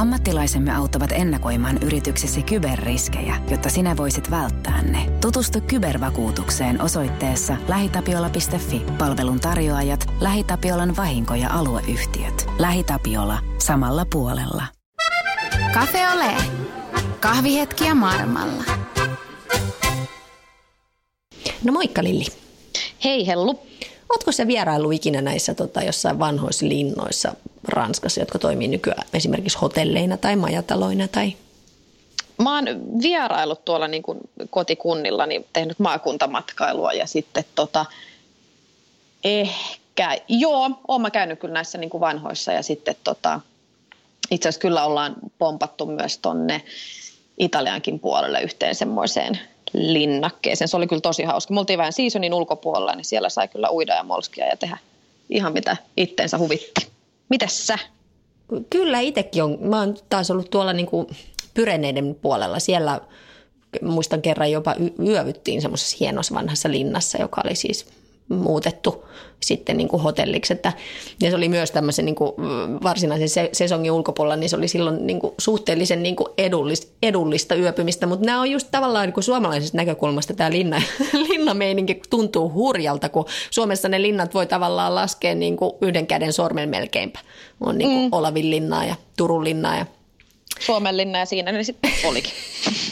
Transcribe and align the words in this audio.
Ammattilaisemme 0.00 0.76
auttavat 0.76 1.12
ennakoimaan 1.12 1.78
yrityksesi 1.82 2.42
kyberriskejä, 2.42 3.34
jotta 3.50 3.68
sinä 3.68 3.96
voisit 3.96 4.30
välttää 4.30 4.82
ne. 4.82 5.06
Tutustu 5.20 5.60
kybervakuutukseen 5.60 6.82
osoitteessa 6.82 7.56
lähitapiola.fi. 7.68 8.82
Palvelun 8.98 9.40
tarjoajat, 9.40 10.06
LähiTapiolan 10.20 10.96
vahinko- 10.96 11.34
ja 11.34 11.50
alueyhtiöt. 11.50 12.46
LähiTapiola. 12.58 13.38
Samalla 13.58 14.06
puolella. 14.12 14.64
Cafe 15.74 16.08
Ole. 16.08 16.34
Kahvihetkiä 17.20 17.94
maailmalla. 17.94 18.64
No 21.64 21.72
moikka 21.72 22.04
Lilli. 22.04 22.26
Hei 23.04 23.26
Hellu. 23.26 23.66
Oletko 24.10 24.32
se 24.32 24.46
vierailu 24.46 24.90
ikinä 24.90 25.20
näissä 25.20 25.54
tota, 25.54 25.82
jossain 25.82 26.18
vanhoissa 26.18 26.68
linnoissa 26.68 27.34
Ranskassa, 27.68 28.20
jotka 28.20 28.38
toimii 28.38 28.68
nykyään 28.68 29.06
esimerkiksi 29.14 29.58
hotelleina 29.58 30.16
tai 30.16 30.36
majataloina? 30.36 31.08
Tai... 31.08 31.32
Mä 32.42 32.54
oon 32.54 32.64
vierailut 33.02 33.64
tuolla 33.64 33.88
niin 33.88 34.02
kuin 34.02 34.18
kotikunnilla, 34.50 35.26
niin 35.26 35.46
tehnyt 35.52 35.78
maakuntamatkailua 35.78 36.92
ja 36.92 37.06
sitten 37.06 37.44
tota, 37.54 37.86
ehkä, 39.24 40.18
joo, 40.28 40.70
oon 40.88 41.00
mä 41.00 41.10
käynyt 41.10 41.40
kyllä 41.40 41.54
näissä 41.54 41.78
niin 41.78 41.90
kuin 41.90 42.00
vanhoissa 42.00 42.52
ja 42.52 42.62
sitten 42.62 42.96
tota, 43.04 43.40
itse 44.30 44.48
asiassa 44.48 44.60
kyllä 44.60 44.84
ollaan 44.84 45.16
pompattu 45.38 45.86
myös 45.86 46.18
tonne 46.18 46.62
Italiankin 47.38 48.00
puolelle 48.00 48.42
yhteen 48.42 48.74
semmoiseen 48.74 49.38
linnakkeeseen. 49.72 50.68
Se 50.68 50.76
oli 50.76 50.86
kyllä 50.86 51.00
tosi 51.00 51.22
hauska. 51.22 51.54
Me 51.54 51.76
vähän 51.76 51.92
seasonin 51.92 52.34
ulkopuolella, 52.34 52.94
niin 52.94 53.04
siellä 53.04 53.28
sai 53.28 53.48
kyllä 53.48 53.70
uida 53.70 53.94
ja 53.94 54.02
molskia 54.02 54.46
ja 54.46 54.56
tehdä 54.56 54.78
ihan 55.30 55.52
mitä 55.52 55.76
itteensä 55.96 56.38
huvitti. 56.38 56.88
Mites 57.28 57.66
sä? 57.66 57.78
Kyllä 58.70 59.00
itsekin 59.00 59.42
on. 59.42 59.58
Mä 59.60 59.78
oon 59.78 59.96
taas 60.08 60.30
ollut 60.30 60.50
tuolla 60.50 60.72
niinku 60.72 61.10
Pyreneiden 61.54 62.16
puolella. 62.22 62.58
Siellä 62.58 63.00
muistan 63.82 64.22
kerran 64.22 64.50
jopa 64.50 64.74
yövyttiin 65.06 65.62
semmoisessa 65.62 65.96
hienossa 66.00 66.34
vanhassa 66.34 66.70
linnassa, 66.70 67.18
joka 67.18 67.40
oli 67.44 67.54
siis 67.54 67.86
muutettu 68.30 69.04
sitten 69.40 69.76
niin 69.76 69.88
kuin 69.88 70.02
hotelliksi. 70.02 70.52
Että, 70.52 70.72
ja 71.20 71.30
se 71.30 71.36
oli 71.36 71.48
myös 71.48 71.70
tämmöisen 71.70 72.04
niin 72.04 72.14
kuin 72.14 72.32
varsinaisen 72.82 73.28
se, 73.28 73.50
sesongin 73.52 73.92
ulkopuolella, 73.92 74.36
niin 74.36 74.50
se 74.50 74.56
oli 74.56 74.68
silloin 74.68 75.06
niin 75.06 75.20
kuin 75.20 75.34
suhteellisen 75.38 76.02
niin 76.02 76.16
kuin 76.16 76.28
edullista, 76.38 76.92
edullista 77.02 77.54
yöpymistä. 77.54 78.06
Mutta 78.06 78.26
nämä 78.26 78.40
on 78.40 78.50
just 78.50 78.68
tavallaan 78.70 79.06
niin 79.06 79.14
kuin 79.14 79.24
suomalaisesta 79.24 79.76
näkökulmasta 79.76 80.34
tämä 80.34 80.50
linna, 80.50 80.82
linnameininki 81.28 82.02
tuntuu 82.10 82.52
hurjalta, 82.52 83.08
kun 83.08 83.24
Suomessa 83.50 83.88
ne 83.88 84.02
linnat 84.02 84.34
voi 84.34 84.46
tavallaan 84.46 84.94
laskea 84.94 85.34
niin 85.34 85.56
kuin 85.56 85.72
yhden 85.80 86.06
käden 86.06 86.32
sormen 86.32 86.68
melkeinpä. 86.68 87.18
On 87.60 87.78
niin 87.78 87.90
kuin 87.90 88.02
mm. 88.02 88.08
Olavin 88.12 88.50
linnaa 88.50 88.84
ja 88.84 88.94
Turun 89.16 89.44
linnaa 89.44 89.76
ja 89.76 89.86
Suomen 90.60 90.96
linna 90.96 91.18
ja 91.18 91.26
siinä 91.26 91.52
ne 91.52 91.64
sitten 91.64 91.90
olikin. 92.04 92.32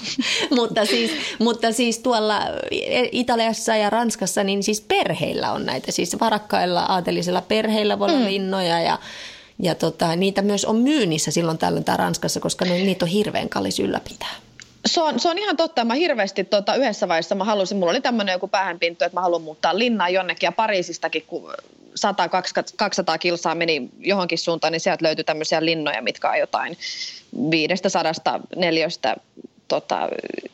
mutta, 0.57 0.87
siis, 0.87 1.11
mutta 1.39 1.73
siis 1.73 1.99
tuolla 1.99 2.41
Italiassa 3.13 3.77
ja 3.77 3.91
Ranskassa, 3.91 4.45
niin 4.45 4.63
siis 4.63 4.81
perheillä 4.81 5.53
on 5.53 5.67
näitä. 5.67 5.93
Siis 5.93 6.21
varakkailla 6.21 6.81
aatelisilla 6.81 7.43
perheillä 7.43 7.99
voi 7.99 8.09
olla 8.09 8.19
mm. 8.19 8.25
linnoja 8.25 8.81
ja, 8.81 8.99
ja 9.63 9.75
tota, 9.75 10.17
niitä 10.17 10.43
myös 10.43 10.65
on 10.65 10.77
myynnissä 10.77 11.31
silloin 11.31 11.59
tällöin 11.59 11.85
täällä 11.85 12.05
Ranskassa, 12.05 12.41
koska 12.41 12.65
ne, 12.65 12.79
niitä 12.79 13.05
on 13.05 13.11
hirveän 13.11 13.49
kallis 13.49 13.81
ylläpitää. 13.81 14.35
Se 14.87 15.01
on, 15.01 15.21
se 15.21 15.29
on 15.29 15.39
ihan 15.39 15.57
totta. 15.57 15.85
Mä 15.85 15.95
hirveästi 15.95 16.45
tota, 16.45 16.75
yhdessä 16.75 17.09
vaiheessa 17.09 17.35
mä 17.35 17.45
halusin, 17.45 17.79
mulla 17.79 17.91
oli 17.91 18.01
tämmöinen 18.01 18.33
joku 18.33 18.49
päähänpinto, 18.49 19.05
että 19.05 19.17
mä 19.17 19.21
haluan 19.21 19.43
muuttaa 19.43 19.79
linnaa 19.79 20.09
jonnekin 20.09 20.47
ja 20.47 20.53
Pariisistakin, 20.53 21.25
kun 21.27 21.53
100-200 23.15 23.19
kilsaa 23.19 23.55
meni 23.55 23.89
johonkin 23.99 24.39
suuntaan, 24.39 24.73
niin 24.73 24.81
sieltä 24.81 25.05
löytyi 25.05 25.25
tämmöisiä 25.25 25.65
linnoja, 25.65 26.03
mitkä 26.03 26.31
on 26.31 26.39
jotain 26.39 26.77
500 27.51 28.41
neliöstä 28.57 29.17
tota, 29.69 30.09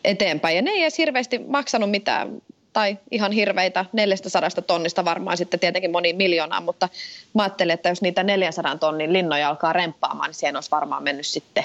eteenpäin. 0.05 0.57
Ja 0.57 0.63
ne 0.63 0.71
ei 0.71 0.83
edes 0.83 0.99
hirveästi 0.99 1.39
maksanut 1.39 1.91
mitään 1.91 2.43
tai 2.73 2.99
ihan 3.11 3.33
hirveitä 3.33 3.85
400 3.93 4.51
tonnista 4.67 5.05
varmaan 5.05 5.37
sitten 5.37 5.61
tietenkin 5.61 5.93
moni 5.93 6.13
miljoonaa, 6.13 6.61
mutta 6.61 6.89
mä 7.35 7.43
ajattelin, 7.43 7.75
että 7.75 7.89
jos 7.89 8.03
niitä 8.03 8.23
400 8.23 8.79
tonnin 8.79 9.13
linnoja 9.13 9.49
alkaa 9.49 9.73
remppaamaan, 9.73 10.29
niin 10.29 10.35
siihen 10.35 10.57
olisi 10.57 10.71
varmaan 10.71 11.03
mennyt 11.03 11.27
sitten 11.27 11.65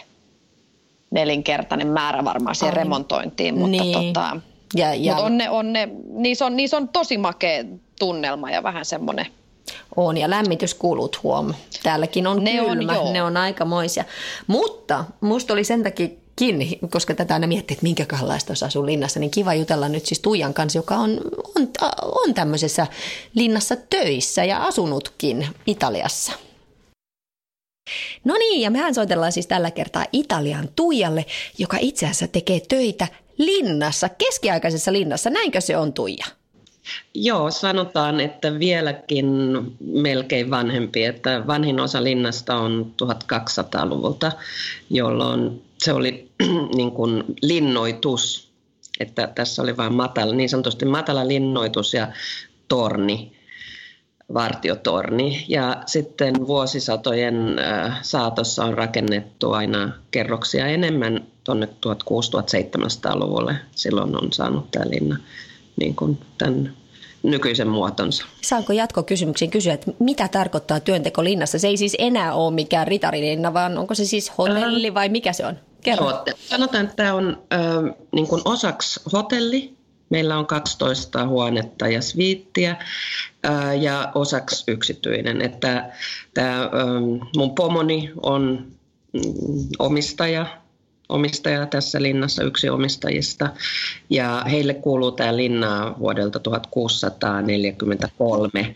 nelinkertainen 1.11 1.87
määrä 1.87 2.25
varmaan 2.25 2.55
siihen 2.55 2.77
Ai. 2.77 2.83
remontointiin, 2.83 3.57
mutta 3.57 3.83
niin. 3.83 3.93
tota, 3.93 4.37
ja, 4.75 4.93
ja... 4.93 5.15
Mut 5.15 5.23
on 5.23 5.37
ne, 5.37 5.49
on 5.49 5.73
ne, 5.73 5.89
niissä, 6.09 6.45
on, 6.45 6.55
niissä 6.55 6.77
on 6.77 6.89
tosi 6.89 7.17
makea 7.17 7.63
tunnelma 7.99 8.51
ja 8.51 8.63
vähän 8.63 8.85
semmoinen 8.85 9.25
on 9.95 10.17
ja 10.17 10.29
lämmityskulut 10.29 11.23
huom. 11.23 11.53
Täälläkin 11.83 12.27
on 12.27 12.43
ne 12.43 12.51
kylmä, 12.51 12.99
on, 12.99 13.13
ne 13.13 13.23
on 13.23 13.37
aikamoisia. 13.37 14.03
Mutta 14.47 15.05
musta 15.21 15.53
oli 15.53 15.63
sen 15.63 15.83
takia 15.83 16.07
kiinni, 16.35 16.79
koska 16.89 17.13
tätä 17.13 17.33
aina 17.33 17.47
miettii, 17.47 17.75
että 17.75 17.83
minkälaista 17.83 18.51
olisi 18.51 18.65
asua 18.65 18.85
linnassa, 18.85 19.19
niin 19.19 19.31
kiva 19.31 19.53
jutella 19.53 19.89
nyt 19.89 20.05
siis 20.05 20.19
Tuijan 20.19 20.53
kanssa, 20.53 20.79
joka 20.79 20.95
on, 20.95 21.21
on, 21.55 21.67
on 22.01 22.33
tämmöisessä 22.33 22.87
linnassa 23.33 23.75
töissä 23.89 24.43
ja 24.43 24.63
asunutkin 24.63 25.47
Italiassa. 25.67 26.31
No 28.23 28.33
niin, 28.33 28.61
ja 28.61 28.71
mehän 28.71 28.95
soitellaan 28.95 29.31
siis 29.31 29.47
tällä 29.47 29.71
kertaa 29.71 30.05
Italian 30.13 30.69
Tuijalle, 30.75 31.25
joka 31.57 31.77
itse 31.79 32.05
asiassa 32.05 32.27
tekee 32.27 32.59
töitä 32.59 33.07
linnassa, 33.37 34.09
keskiaikaisessa 34.09 34.93
linnassa. 34.93 35.29
Näinkö 35.29 35.61
se 35.61 35.77
on 35.77 35.93
Tuija? 35.93 36.25
Joo, 37.13 37.51
sanotaan, 37.51 38.19
että 38.19 38.59
vieläkin 38.59 39.27
melkein 39.79 40.49
vanhempi, 40.49 41.03
että 41.03 41.47
vanhin 41.47 41.79
osa 41.79 42.03
linnasta 42.03 42.55
on 42.55 42.93
1200-luvulta, 43.03 44.31
jolloin 44.89 45.61
se 45.77 45.93
oli 45.93 46.29
niin 46.75 46.91
kuin 46.91 47.23
linnoitus, 47.41 48.49
että 48.99 49.27
tässä 49.35 49.61
oli 49.61 49.77
vain 49.77 49.93
matala, 49.93 50.33
niin 50.35 50.49
sanotusti 50.49 50.85
matala 50.85 51.27
linnoitus 51.27 51.93
ja 51.93 52.07
torni, 52.67 53.31
vartiotorni. 54.33 55.45
Ja 55.47 55.83
sitten 55.85 56.47
vuosisatojen 56.47 57.59
äh, 57.59 57.99
saatossa 58.01 58.65
on 58.65 58.73
rakennettu 58.73 59.51
aina 59.51 59.91
kerroksia 60.11 60.67
enemmän 60.67 61.27
tuonne 61.43 61.65
1600-1700-luvulle. 61.65 63.55
Silloin 63.71 64.23
on 64.23 64.33
saanut 64.33 64.71
tämä 64.71 64.85
linna 64.89 65.17
niin 65.75 65.95
kuin 65.95 66.17
tämän 66.37 66.73
nykyisen 67.23 67.67
muotonsa. 67.67 68.25
Saanko 68.41 68.73
jatkokysymyksiin 68.73 69.51
kysyä, 69.51 69.73
että 69.73 69.91
mitä 69.99 70.27
tarkoittaa 70.27 70.79
työnteko 70.79 71.23
linnassa? 71.23 71.59
Se 71.59 71.67
ei 71.67 71.77
siis 71.77 71.95
enää 71.99 72.33
ole 72.33 72.53
mikään 72.53 72.87
ritarilinna, 72.87 73.53
vaan 73.53 73.77
onko 73.77 73.95
se 73.95 74.05
siis 74.05 74.37
hotelli 74.37 74.93
vai 74.93 75.09
mikä 75.09 75.33
se 75.33 75.45
on? 75.45 75.59
Kerro. 75.83 76.23
Sanotaan, 76.35 76.83
että 76.83 76.95
tämä 76.95 77.13
on 77.13 77.43
äh, 77.53 77.95
niin 78.11 78.27
kuin 78.27 78.41
osaksi 78.45 78.99
hotelli. 79.13 79.73
Meillä 80.09 80.37
on 80.37 80.45
12 80.45 81.27
huonetta 81.27 81.87
ja 81.87 82.01
sviittiä 82.01 82.75
äh, 83.45 83.81
ja 83.81 84.11
osaksi 84.15 84.63
yksityinen. 84.67 85.41
Että 85.41 85.91
tämä, 86.33 86.61
äh, 86.61 86.69
mun 87.35 87.55
pomoni 87.55 88.11
on 88.23 88.67
mm, 89.13 89.21
omistaja 89.79 90.58
omistaja 91.09 91.65
tässä 91.65 92.01
linnassa, 92.01 92.43
yksi 92.43 92.69
omistajista. 92.69 93.49
Ja 94.09 94.43
heille 94.51 94.73
kuuluu 94.73 95.11
tämä 95.11 95.35
linna 95.35 95.95
vuodelta 95.99 96.39
1643, 96.39 98.75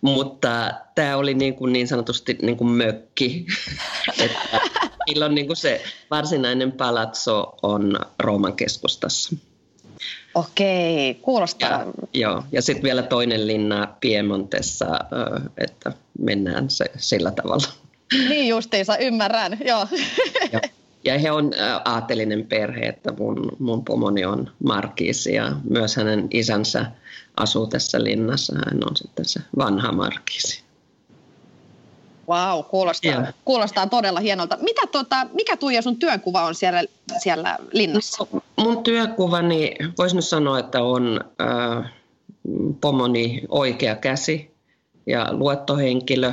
mutta 0.00 0.70
tämä 0.94 1.16
oli 1.16 1.34
niin, 1.34 1.54
kuin 1.54 1.72
niin 1.72 1.88
sanotusti 1.88 2.38
niin 2.42 2.56
kuin 2.56 2.70
mökki. 2.70 3.46
että 4.24 4.58
on 5.24 5.34
niin 5.34 5.46
kuin 5.46 5.56
se 5.56 5.82
varsinainen 6.10 6.72
palatso 6.72 7.54
on 7.62 7.98
Rooman 8.18 8.56
keskustassa. 8.56 9.36
Okei, 10.34 11.14
kuulostaa. 11.14 11.70
Ja, 11.70 11.86
joo, 12.12 12.44
ja 12.52 12.62
sitten 12.62 12.82
vielä 12.82 13.02
toinen 13.02 13.46
linna 13.46 13.94
Piemontessa, 14.00 14.86
että 15.58 15.92
mennään 16.18 16.70
se, 16.70 16.84
sillä 16.96 17.30
tavalla. 17.30 17.66
Niin 18.28 18.48
justiinsa, 18.48 18.96
ymmärrän, 18.96 19.58
joo. 19.64 19.86
joo. 20.52 20.60
Ja 21.08 21.18
he 21.18 21.30
on 21.30 21.50
aatelinen 21.84 22.46
perhe, 22.46 22.80
että 22.80 23.12
mun, 23.18 23.56
mun 23.58 23.84
pomoni 23.84 24.24
on 24.24 24.50
markiisi 24.64 25.34
ja 25.34 25.52
myös 25.70 25.96
hänen 25.96 26.28
isänsä 26.30 26.86
asuu 27.36 27.66
tässä 27.66 28.04
linnassa. 28.04 28.54
Hän 28.54 28.78
on 28.90 28.96
sitten 28.96 29.24
se 29.24 29.40
vanha 29.58 29.92
markiisi. 29.92 30.62
Wow, 32.28 32.64
kuulostaa, 32.64 33.32
kuulostaa 33.44 33.86
todella 33.86 34.20
hienolta. 34.20 34.58
Mitä 34.60 34.86
tota, 34.86 35.26
mikä 35.32 35.56
Tuija 35.56 35.82
sun 35.82 35.96
työkuva 35.96 36.42
on 36.42 36.54
siellä, 36.54 36.82
siellä 37.18 37.58
linnassa? 37.72 38.26
No, 38.32 38.42
mun 38.56 38.82
työkuvani, 38.82 39.74
voisi 39.98 40.16
nyt 40.16 40.24
sanoa, 40.24 40.58
että 40.58 40.82
on 40.82 41.20
äh, 41.40 41.92
pomoni 42.80 43.42
oikea 43.48 43.94
käsi 43.96 44.57
ja 45.08 45.26
luottohenkilö, 45.30 46.32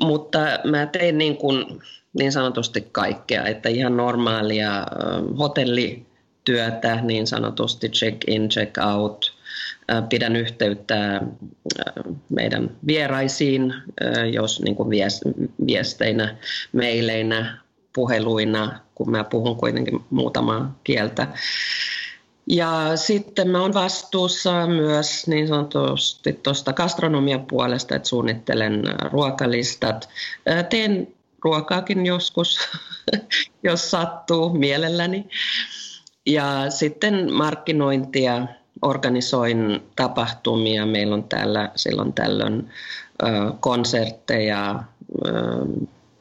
mutta 0.00 0.38
mä 0.64 0.86
tein 0.86 1.18
niin 1.18 1.36
kuin 1.36 1.82
niin 2.18 2.32
sanotusti 2.32 2.88
kaikkea, 2.92 3.44
että 3.44 3.68
ihan 3.68 3.96
normaalia 3.96 4.86
hotellityötä, 5.38 7.00
niin 7.02 7.26
sanotusti 7.26 7.88
check-in, 7.88 8.48
check-out, 8.48 9.36
pidän 10.08 10.36
yhteyttä 10.36 11.20
meidän 12.28 12.70
vieraisiin, 12.86 13.74
jos 14.32 14.62
niin 14.62 14.76
kuin 14.76 14.90
viesteinä, 15.66 16.36
meileinä 16.72 17.58
puheluina, 17.92 18.80
kun 18.94 19.10
mä 19.10 19.24
puhun 19.24 19.56
kuitenkin 19.56 20.00
muutamaa 20.10 20.78
kieltä. 20.84 21.28
Ja 22.46 22.96
sitten 22.96 23.48
mä 23.50 23.60
oon 23.60 23.74
vastuussa 23.74 24.66
myös 24.66 25.26
niin 25.26 25.48
sanotusti 25.48 26.32
tuosta 26.32 26.72
gastronomian 26.72 27.46
puolesta, 27.46 27.96
että 27.96 28.08
suunnittelen 28.08 28.82
ruokalistat. 29.12 30.08
Teen 30.70 31.08
ruokaakin 31.44 32.06
joskus, 32.06 32.58
jos 33.62 33.90
sattuu 33.90 34.52
mielelläni. 34.52 35.28
Ja 36.26 36.70
sitten 36.70 37.32
markkinointia, 37.32 38.46
organisoin 38.82 39.82
tapahtumia. 39.96 40.86
Meillä 40.86 41.14
on 41.14 41.24
täällä 41.24 41.70
silloin 41.76 42.12
tällöin 42.12 42.70
konsertteja, 43.60 44.82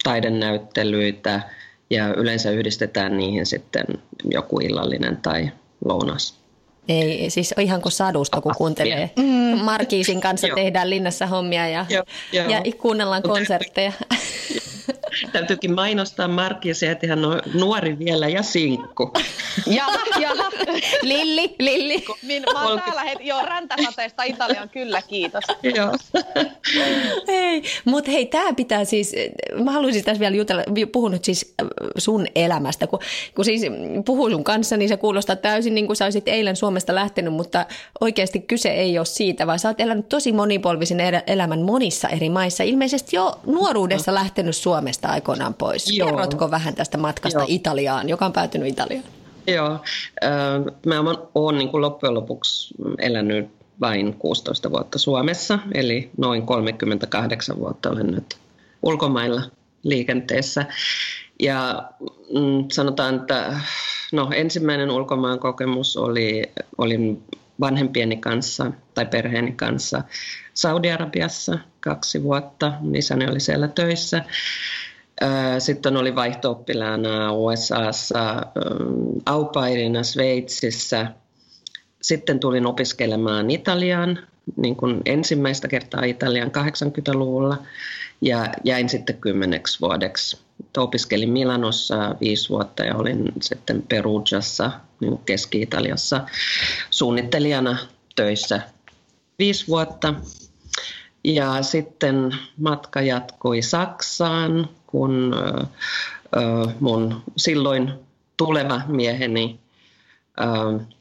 taidenäyttelyitä 0.04 1.42
ja 1.90 2.14
yleensä 2.14 2.52
yhdistetään 2.52 3.18
niihin 3.18 3.46
sitten 3.46 3.86
joku 4.32 4.60
illallinen 4.60 5.18
tai 5.18 5.52
lounas. 5.86 6.46
Ei, 6.88 7.30
siis 7.30 7.54
ihan 7.62 7.82
kuin 7.82 7.92
sadusta, 7.92 8.42
kun 8.42 8.54
kuuntelee. 8.58 9.10
Mm. 9.16 9.60
Markiisin 9.64 10.22
kanssa 10.22 10.48
tehdään 10.56 10.90
linnassa 10.90 11.28
hommia 11.28 11.68
ja, 11.68 11.86
joo, 11.90 12.04
joo. 12.32 12.50
ja 12.50 12.62
kuunnellaan 12.82 13.24
konsertteja. 13.24 13.92
Täytyykin 15.32 15.76
mainostaa 15.76 16.28
Markisia, 16.28 16.92
että 16.92 17.08
hän 17.08 17.26
on 17.26 17.42
nuori 17.54 18.00
vielä 18.00 18.28
ja 18.28 18.44
sinkku. 18.44 19.12
Jaha, 19.78 20.20
jaha. 20.20 20.52
Lilli, 21.02 21.56
Lilli. 21.60 22.06
Min, 22.22 22.44
mä 22.54 22.68
oon 22.68 22.82
täällä 22.82 23.04
heti, 23.04 23.28
joo, 23.28 23.46
räntäsateesta 23.46 24.24
Italian, 24.24 24.70
kyllä, 24.70 25.02
kiitos. 25.02 25.44
joo. 25.76 25.92
mutta 27.86 28.12
hei, 28.12 28.26
tämä 28.26 28.54
pitää 28.54 28.86
siis, 28.86 29.16
mä 29.64 29.72
haluaisin 29.72 30.04
tässä 30.04 30.20
vielä 30.20 30.36
jutella, 30.36 30.64
puhun 30.92 31.12
nyt 31.12 31.26
siis 31.26 31.54
äh, 31.62 31.68
sun 31.98 32.26
elämästä, 32.36 32.88
kun, 32.88 33.00
kun 33.36 33.46
siis 33.46 33.62
puhun 34.06 34.32
sun 34.32 34.44
kanssa, 34.44 34.78
niin 34.78 34.90
se 34.90 34.98
kuulostaa 34.98 35.36
täysin 35.36 35.76
niin 35.76 35.86
kuin 35.86 35.96
sä 35.96 36.06
olisit 36.06 36.28
eilen 36.28 36.56
Suomesta 36.56 36.96
lähtenyt, 36.96 37.34
mutta 37.34 37.66
oikeasti 38.02 38.40
kyse 38.40 38.70
ei 38.70 38.98
ole 38.98 39.06
siitä, 39.06 39.48
vaan 39.48 39.60
sä 39.60 39.68
oot 39.68 39.82
elänyt 39.82 40.10
tosi 40.10 40.32
monipuolisen 40.32 41.00
elämän 41.28 41.62
monissa 41.62 42.10
eri 42.10 42.30
maissa, 42.30 42.64
ilmeisesti 42.64 43.16
jo 43.16 43.40
nuoruudessa 43.46 44.14
lähtenyt 44.14 44.56
Suomesta 44.56 45.08
aikoinaan 45.08 45.54
pois. 45.54 45.98
Joo. 45.98 46.10
Kerrotko 46.10 46.52
vähän 46.52 46.76
tästä 46.76 46.98
matkasta 46.98 47.40
Joo. 47.40 47.48
Italiaan, 47.50 48.10
joka 48.10 48.26
on 48.26 48.34
päätynyt 48.34 48.68
Italiaan? 48.68 49.04
Joo, 49.48 49.80
mä 50.86 51.16
oon 51.36 51.58
niin 51.58 51.70
kuin 51.70 51.82
loppujen 51.82 52.14
lopuksi 52.14 52.74
elänyt 52.98 53.50
vain 53.82 54.14
16 54.14 54.72
vuotta 54.72 55.00
Suomessa, 55.00 55.60
eli 55.74 56.10
noin 56.18 56.46
38 56.46 57.58
vuotta 57.58 57.90
olen 57.90 58.08
nyt 58.08 58.38
ulkomailla 58.84 59.42
liikenteessä. 59.84 60.66
Ja 61.40 61.90
mm, 62.34 62.66
sanotaan, 62.72 63.16
että 63.16 63.60
no, 64.12 64.30
ensimmäinen 64.36 64.92
ulkomaan 64.92 65.40
kokemus 65.40 65.98
oli, 65.98 66.44
olin 66.78 67.24
vanhempieni 67.60 68.18
kanssa 68.18 68.72
tai 68.94 69.06
perheeni 69.06 69.52
kanssa 69.52 70.04
Saudi-Arabiassa 70.54 71.60
kaksi 71.80 72.24
vuotta. 72.24 72.74
Isäni 72.94 73.28
oli 73.28 73.40
siellä 73.40 73.68
töissä. 73.68 74.24
Sitten 75.60 75.98
oli 75.98 76.16
vaihto-oppilaana 76.16 77.34
USAssa, 77.34 78.42
aupairina 79.26 80.04
Sveitsissä. 80.04 81.08
Sitten 82.06 82.40
tulin 82.40 82.66
opiskelemaan 82.66 83.52
Italiaan, 83.52 84.20
niin 84.56 84.76
kuin 84.76 85.02
ensimmäistä 85.06 85.68
kertaa 85.68 86.04
Italian 86.04 86.52
80-luvulla 86.52 87.58
ja 88.22 88.48
jäin 88.64 88.90
sitten 88.90 89.18
kymmeneksi 89.18 89.82
vuodeksi. 89.82 90.38
Opiskelin 90.78 91.30
Milanossa 91.30 92.16
viisi 92.22 92.50
vuotta 92.50 92.84
ja 92.84 92.96
olin 92.96 93.32
sitten 93.42 93.82
Perugiassa, 93.82 94.72
niin 95.00 95.18
Keski-Italiassa 95.18 96.22
suunnittelijana 96.90 97.78
töissä 98.16 98.62
viisi 99.40 99.68
vuotta. 99.68 100.14
Ja 101.24 101.62
sitten 101.62 102.36
matka 102.58 103.02
jatkui 103.02 103.62
Saksaan, 103.62 104.70
kun 104.88 105.36
mun 106.80 107.24
silloin 107.38 107.92
tuleva 108.38 108.82
mieheni 108.88 109.60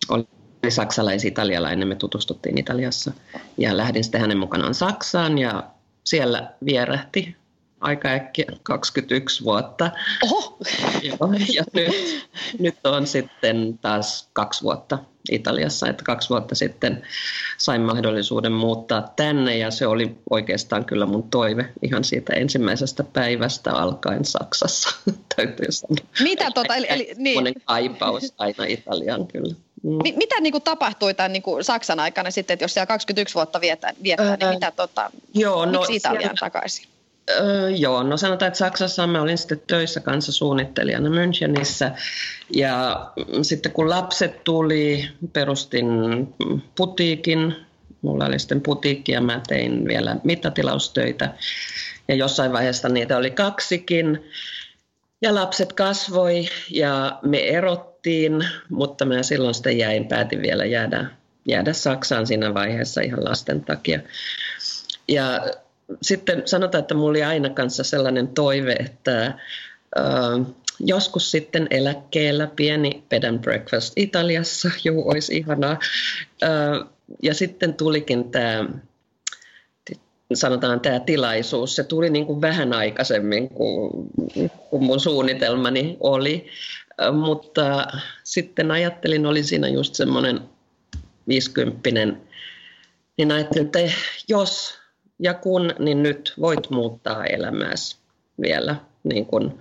oli 0.09 0.27
saksalais-italialainen. 0.71 1.89
Me 1.89 1.95
tutustuttiin 1.95 2.59
Italiassa 2.59 3.13
ja 3.59 3.77
lähdin 3.77 4.05
sitten 4.05 4.21
hänen 4.21 4.39
mukanaan 4.39 4.75
Saksaan 4.75 5.39
ja 5.39 5.65
siellä 6.05 6.53
vierähti 6.65 7.37
aika 7.81 8.09
äkkiä 8.09 8.53
21 8.63 9.45
vuotta. 9.45 9.91
Oho. 10.23 10.59
Joo, 11.03 11.33
ja 11.55 11.65
nyt, 11.73 12.27
nyt 12.59 12.77
on 12.85 13.07
sitten 13.07 13.79
taas 13.79 14.29
kaksi 14.33 14.63
vuotta 14.63 14.99
Italiassa, 15.31 15.89
että 15.89 16.05
kaksi 16.05 16.29
vuotta 16.29 16.55
sitten 16.55 17.03
sain 17.59 17.81
mahdollisuuden 17.81 18.53
muuttaa 18.53 19.13
tänne 19.17 19.57
ja 19.59 19.71
se 19.71 19.87
oli 19.87 20.17
oikeastaan 20.31 20.85
kyllä 20.85 21.07
mun 21.07 21.31
toive 21.31 21.73
ihan 21.83 22.05
siitä 22.05 22.33
ensimmäisestä 22.33 23.05
päivästä 23.05 23.73
alkaen 23.73 24.25
Saksassa, 24.25 24.97
täytyy 25.37 25.67
sanoa. 25.71 26.07
Mitä 26.23 26.51
tota, 26.51 26.77
eli, 26.77 26.87
eli 26.89 27.13
niin. 27.17 27.55
kaipaus 27.65 28.35
aina 28.39 28.65
Italiaan 28.65 29.27
kyllä. 29.27 29.55
Mm. 29.85 29.99
Mitä 30.17 30.41
niin 30.41 30.53
kuin 30.53 30.63
tapahtui 30.63 31.15
tämän 31.15 31.33
niin 31.33 31.43
kuin 31.43 31.65
Saksan 31.65 32.01
aikana 32.01 32.31
sitten, 32.31 32.55
että 32.55 32.65
jos 32.65 32.75
siellä 32.75 32.87
21 32.87 33.35
vuotta 33.35 33.61
viettää, 33.61 33.93
viettää 34.03 34.31
öö, 34.31 34.37
niin 34.37 34.49
mitä 34.49 34.71
tota, 34.71 35.11
joo, 35.35 35.67
no, 35.67 35.71
miksi 35.71 35.97
Italian 35.97 36.21
siellä, 36.23 36.37
takaisin? 36.41 36.89
Öö, 37.31 37.71
joo, 37.71 38.03
no 38.03 38.17
sanotaan, 38.17 38.47
että 38.47 38.59
Saksassa 38.59 39.07
mä 39.07 39.23
olin 39.23 39.39
sitten 39.39 39.63
töissä 39.67 40.01
kanssa 40.01 40.33
suunnittelijana 40.33 41.09
Münchenissä. 41.09 41.91
Ja 42.51 43.07
sitten 43.43 43.73
kun 43.73 43.91
lapset 43.91 44.45
tuli, 44.45 45.09
perustin 45.33 45.87
putiikin. 46.77 47.55
Mulla 48.03 48.27
oli 48.27 48.39
sitten 48.39 48.61
putiikki 48.61 49.13
ja 49.13 49.21
mä 49.21 49.41
tein 49.47 49.85
vielä 49.89 50.17
mittatilaustöitä. 50.25 51.35
Ja 52.09 52.15
jossain 52.15 52.53
vaiheessa 52.53 52.89
niitä 52.89 53.17
oli 53.17 53.31
kaksikin. 53.31 54.31
Ja 55.25 55.35
lapset 55.35 55.73
kasvoi 55.73 56.47
ja 56.71 57.19
me 57.23 57.39
erottiin, 57.49 58.47
mutta 58.69 59.05
mä 59.05 59.23
silloin 59.23 59.55
sitten 59.55 59.79
jäin, 59.79 60.09
päätin 60.09 60.43
vielä 60.43 60.65
jäädä, 60.65 61.07
jäädä 61.49 61.73
Saksaan 61.73 62.27
siinä 62.27 62.55
vaiheessa 62.55 63.01
ihan 63.01 63.25
lasten 63.25 63.65
takia. 63.65 64.01
Ja 65.09 65.47
sitten 66.03 66.43
sanotaan, 66.45 66.81
että 66.81 66.95
mulla 66.95 67.11
oli 67.11 67.23
aina 67.23 67.51
kanssa 67.51 67.85
sellainen 67.85 68.29
toive, 68.29 68.73
että 68.73 69.27
äh, 69.27 69.35
joskus 70.81 71.31
sitten 71.31 71.67
eläkkeellä 71.71 72.47
pieni 72.57 73.05
bed 73.09 73.25
and 73.25 73.39
breakfast 73.39 73.93
Italiassa, 73.97 74.71
juu, 74.85 75.09
olisi 75.09 75.37
ihanaa. 75.37 75.79
Äh, 76.43 76.89
ja 77.23 77.35
sitten 77.35 77.75
tulikin 77.75 78.31
tämä 78.31 78.65
sanotaan 80.33 80.81
tämä 80.81 81.01
tilaisuus, 81.01 81.77
se 81.77 81.85
tuli 81.85 82.11
niin 82.11 82.27
kuin 82.27 82.41
vähän 82.41 82.73
aikaisemmin 82.73 83.49
kuin, 83.49 83.91
kuin 84.71 84.85
mun 84.85 85.01
suunnitelmani 85.01 85.97
oli, 86.01 86.47
mutta 87.13 87.87
sitten 88.25 88.71
ajattelin, 88.71 89.27
oli 89.27 89.43
siinä 89.43 89.69
just 89.69 89.95
semmoinen 89.95 90.41
viisikymppinen, 91.29 92.21
niin 93.17 93.33
ajattelin, 93.33 93.67
että 93.67 93.79
jos 94.29 94.79
ja 95.19 95.35
kun, 95.35 95.71
niin 95.79 96.03
nyt 96.03 96.35
voit 96.41 96.71
muuttaa 96.71 97.25
elämääsi 97.25 97.97
vielä, 98.41 98.77
niin 99.05 99.27
kuin, 99.27 99.53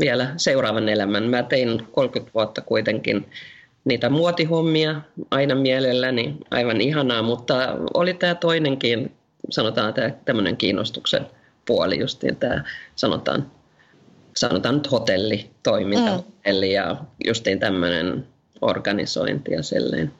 vielä 0.00 0.34
seuraavan 0.36 0.88
elämän. 0.88 1.24
Mä 1.24 1.42
tein 1.42 1.86
30 1.92 2.34
vuotta 2.34 2.60
kuitenkin 2.60 3.26
niitä 3.84 4.10
muotihommia 4.10 5.00
aina 5.30 5.54
mielelläni, 5.54 6.36
aivan 6.50 6.80
ihanaa, 6.80 7.22
mutta 7.22 7.76
oli 7.94 8.14
tämä 8.14 8.34
toinenkin, 8.34 9.15
sanotaan 9.50 9.94
tämä 9.94 10.10
tämmöinen 10.24 10.56
kiinnostuksen 10.56 11.26
puoli, 11.66 11.98
justiin 11.98 12.36
tämä 12.36 12.64
sanotaan, 12.96 13.50
sanotaan 14.36 14.74
nyt 14.74 14.90
hotellitoiminta, 14.90 16.16
mm. 16.16 16.22
eli 16.44 16.72
ja 16.72 16.96
justiin 17.26 17.60
tämmöinen 17.60 18.26
organisointi 18.60 19.52
ja 19.52 19.62
selleen. 19.62 20.12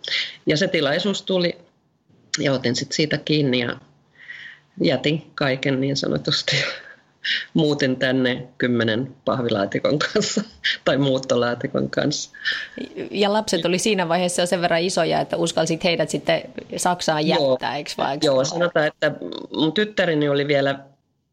Ja 0.47 0.57
se 0.57 0.69
tilaisuus 0.69 1.23
tuli 1.23 1.59
ja 2.39 2.53
otin 2.53 2.77
sitten 2.77 2.97
siitä 2.97 3.19
kiinni 3.19 3.59
ja 3.59 3.77
jätin 4.81 5.31
kaiken 5.35 5.81
niin 5.81 5.97
sanotusti. 5.97 6.57
Muutin 7.55 7.97
tänne 7.97 8.49
kymmenen 8.59 9.15
pahvilaatikon 9.25 9.99
kanssa 9.99 10.43
tai 10.85 10.99
muuttolaatikon 10.99 11.91
kanssa. 11.91 12.31
Ja 13.11 13.33
lapset 13.33 13.65
oli 13.65 13.79
siinä 13.79 14.09
vaiheessa 14.09 14.47
sen 14.47 14.61
verran 14.61 14.83
isoja, 14.83 15.21
että 15.21 15.37
uskalsit 15.37 15.85
heidät 15.85 16.11
sitten 16.11 16.43
Saksaan 16.77 17.27
jättää, 17.27 17.71
Joo. 17.71 17.77
eikö 17.77 17.91
vai? 17.99 18.19
Joo, 18.23 18.45
sanotaan, 18.45 18.87
että 18.87 19.13
mun 19.57 19.73
tyttäreni 19.73 20.29
oli 20.29 20.49
vielä 20.49 20.79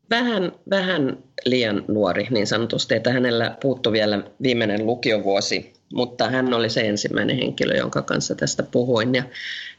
vähän, 0.10 0.52
vähän 0.70 1.18
liian 1.46 1.86
nuori 1.88 2.28
niin 2.30 2.48
sanotusti, 2.48 2.96
että 2.96 3.14
hänellä 3.14 3.58
puuttu 3.62 3.92
vielä 3.92 4.24
viimeinen 4.42 4.86
lukiovuosi, 4.86 5.74
mutta 5.94 6.30
hän 6.30 6.54
oli 6.54 6.70
se 6.70 6.82
ensimmäinen 6.82 7.38
henkilö, 7.38 7.76
jonka 7.76 8.02
kanssa 8.02 8.36
tästä 8.36 8.64
puhuin 8.64 9.16
ja 9.16 9.24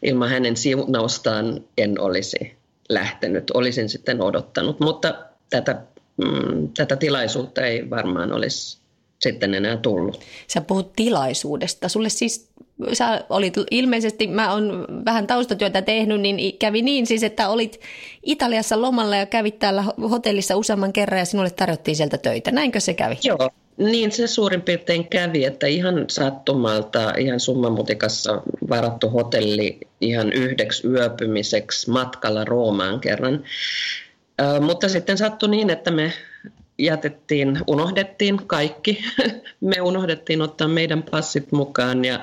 ilman 0.02 0.28
hänen 0.28 0.56
siunaustaan 0.56 1.60
en 1.78 2.00
olisi 2.00 2.56
lähtenyt, 2.88 3.50
olisin 3.50 3.88
sitten 3.88 4.20
odottanut. 4.20 4.80
Mutta 4.80 5.14
tätä 5.50 5.82
mm, 6.16 6.68
tätä 6.76 6.96
tilaisuutta 6.96 7.66
ei 7.66 7.90
varmaan 7.90 8.32
olisi 8.32 8.78
sitten 9.22 9.54
enää 9.54 9.76
tullut. 9.76 10.20
Sä 10.46 10.60
puhut 10.60 10.92
tilaisuudesta. 10.92 11.88
Sulle 11.88 12.08
siis, 12.08 12.48
sä 12.92 13.24
olit 13.30 13.54
ilmeisesti, 13.70 14.26
mä 14.26 14.52
oon 14.52 14.86
vähän 15.04 15.26
taustatyötä 15.26 15.82
tehnyt, 15.82 16.20
niin 16.20 16.58
kävi 16.58 16.82
niin 16.82 17.06
siis, 17.06 17.22
että 17.22 17.48
olit 17.48 17.80
Italiassa 18.22 18.80
lomalla 18.80 19.16
ja 19.16 19.26
kävit 19.26 19.58
täällä 19.58 19.84
hotellissa 20.10 20.56
useamman 20.56 20.92
kerran 20.92 21.18
ja 21.18 21.24
sinulle 21.24 21.50
tarjottiin 21.50 21.96
sieltä 21.96 22.18
töitä. 22.18 22.50
Näinkö 22.50 22.80
se 22.80 22.94
kävi? 22.94 23.18
Joo, 23.22 23.50
niin 23.76 24.12
se 24.12 24.26
suurin 24.26 24.62
piirtein 24.62 25.08
kävi, 25.08 25.44
että 25.44 25.66
ihan 25.66 26.04
sattumalta, 26.08 27.14
ihan 27.18 27.40
summamutikassa 27.40 28.42
varattu 28.68 29.10
hotelli 29.10 29.78
ihan 30.00 30.32
yhdeksi 30.32 30.86
yöpymiseksi 30.86 31.90
matkalla 31.90 32.44
Roomaan 32.44 33.00
kerran. 33.00 33.44
Ö, 34.40 34.60
mutta 34.60 34.88
sitten 34.88 35.18
sattui 35.18 35.48
niin, 35.48 35.70
että 35.70 35.90
me 35.90 36.12
jätettiin, 36.78 37.60
unohdettiin 37.66 38.46
kaikki. 38.46 39.04
Me 39.60 39.80
unohdettiin 39.80 40.42
ottaa 40.42 40.68
meidän 40.68 41.02
passit 41.02 41.52
mukaan 41.52 42.04
ja 42.04 42.20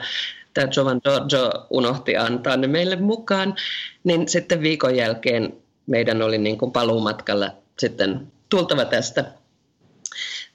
tämä 0.54 0.68
Jovan 0.76 1.02
Giorgio 1.04 1.68
unohti 1.70 2.18
antaa 2.18 2.58
ne 2.58 2.68
meille 2.68 2.96
mukaan. 2.96 3.56
Niin 4.04 4.28
sitten 4.28 4.62
viikon 4.62 4.96
jälkeen 4.96 5.54
meidän 5.88 6.22
oli 6.22 6.38
niin 6.38 6.58
kuin 6.58 6.72
paluumatkalla 6.72 7.52
sitten 7.80 8.28
tultava 8.50 8.86
tästä 8.86 9.26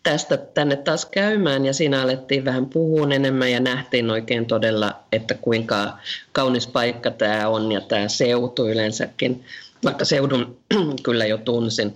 tästä 0.03 0.37
tänne 0.37 0.77
taas 0.77 1.07
käymään 1.07 1.67
ja 1.67 1.73
siinä 1.73 2.03
alettiin 2.03 2.45
vähän 2.45 2.67
puhua 2.67 3.09
enemmän 3.15 3.53
ja 3.53 3.61
nähtiin 3.61 4.11
oikein 4.11 4.47
todella, 4.47 4.93
että 5.13 5.35
kuinka 5.35 5.99
kaunis 6.33 6.67
paikka 6.67 7.11
tämä 7.11 7.49
on 7.49 7.73
ja 7.73 7.81
tämä 7.81 8.09
seutu 8.09 8.69
yleensäkin, 8.69 9.45
vaikka 9.85 10.05
seudun 10.05 10.59
kyllä 11.05 11.27
jo 11.27 11.39
tunsin. 11.39 11.93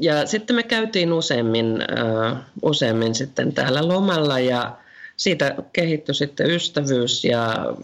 Ja 0.00 0.26
sitten 0.26 0.56
me 0.56 0.62
käytiin 0.62 1.12
useammin, 1.12 1.78
useammin 2.62 3.14
sitten 3.14 3.52
täällä 3.52 3.88
lomalla 3.88 4.38
ja 4.38 4.76
siitä 5.16 5.54
kehittyi 5.72 6.14
sitten 6.14 6.50
ystävyys 6.50 7.24
ja 7.24 7.74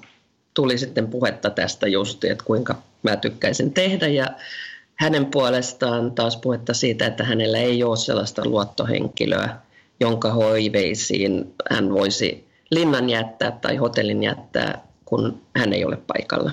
tuli 0.54 0.78
sitten 0.78 1.08
puhetta 1.08 1.50
tästä 1.50 1.86
just, 1.88 2.24
että 2.24 2.44
kuinka 2.44 2.74
mä 3.02 3.16
tykkäisin 3.16 3.72
tehdä 3.72 4.08
ja 4.08 4.26
hänen 4.94 5.26
puolestaan 5.26 6.12
taas 6.12 6.36
puhetta 6.36 6.74
siitä, 6.74 7.06
että 7.06 7.24
hänellä 7.24 7.58
ei 7.58 7.84
ole 7.84 7.96
sellaista 7.96 8.42
luottohenkilöä, 8.44 9.56
jonka 10.00 10.30
hoiveisiin 10.32 11.54
hän 11.70 11.90
voisi 11.90 12.44
linnan 12.70 13.10
jättää 13.10 13.58
tai 13.62 13.76
hotellin 13.76 14.22
jättää, 14.22 14.84
kun 15.04 15.40
hän 15.56 15.72
ei 15.72 15.84
ole 15.84 15.96
paikalla. 15.96 16.50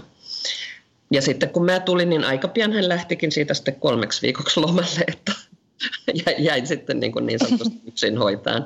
Ja 1.11 1.21
sitten 1.21 1.49
kun 1.49 1.65
mä 1.65 1.79
tulin, 1.79 2.09
niin 2.09 2.23
aika 2.23 2.47
pian 2.47 2.73
hän 2.73 2.89
lähtikin 2.89 3.31
siitä 3.31 3.53
sitten 3.53 3.75
kolmeksi 3.75 4.21
viikoksi 4.21 4.59
lomalle, 4.59 5.03
että 5.07 5.31
jäin 6.37 6.67
sitten 6.67 6.99
niin, 6.99 7.11
kuin 7.11 7.25
niin 7.25 7.39
sanotusti 7.39 7.81
yksin 7.87 8.17
hoitaan, 8.17 8.65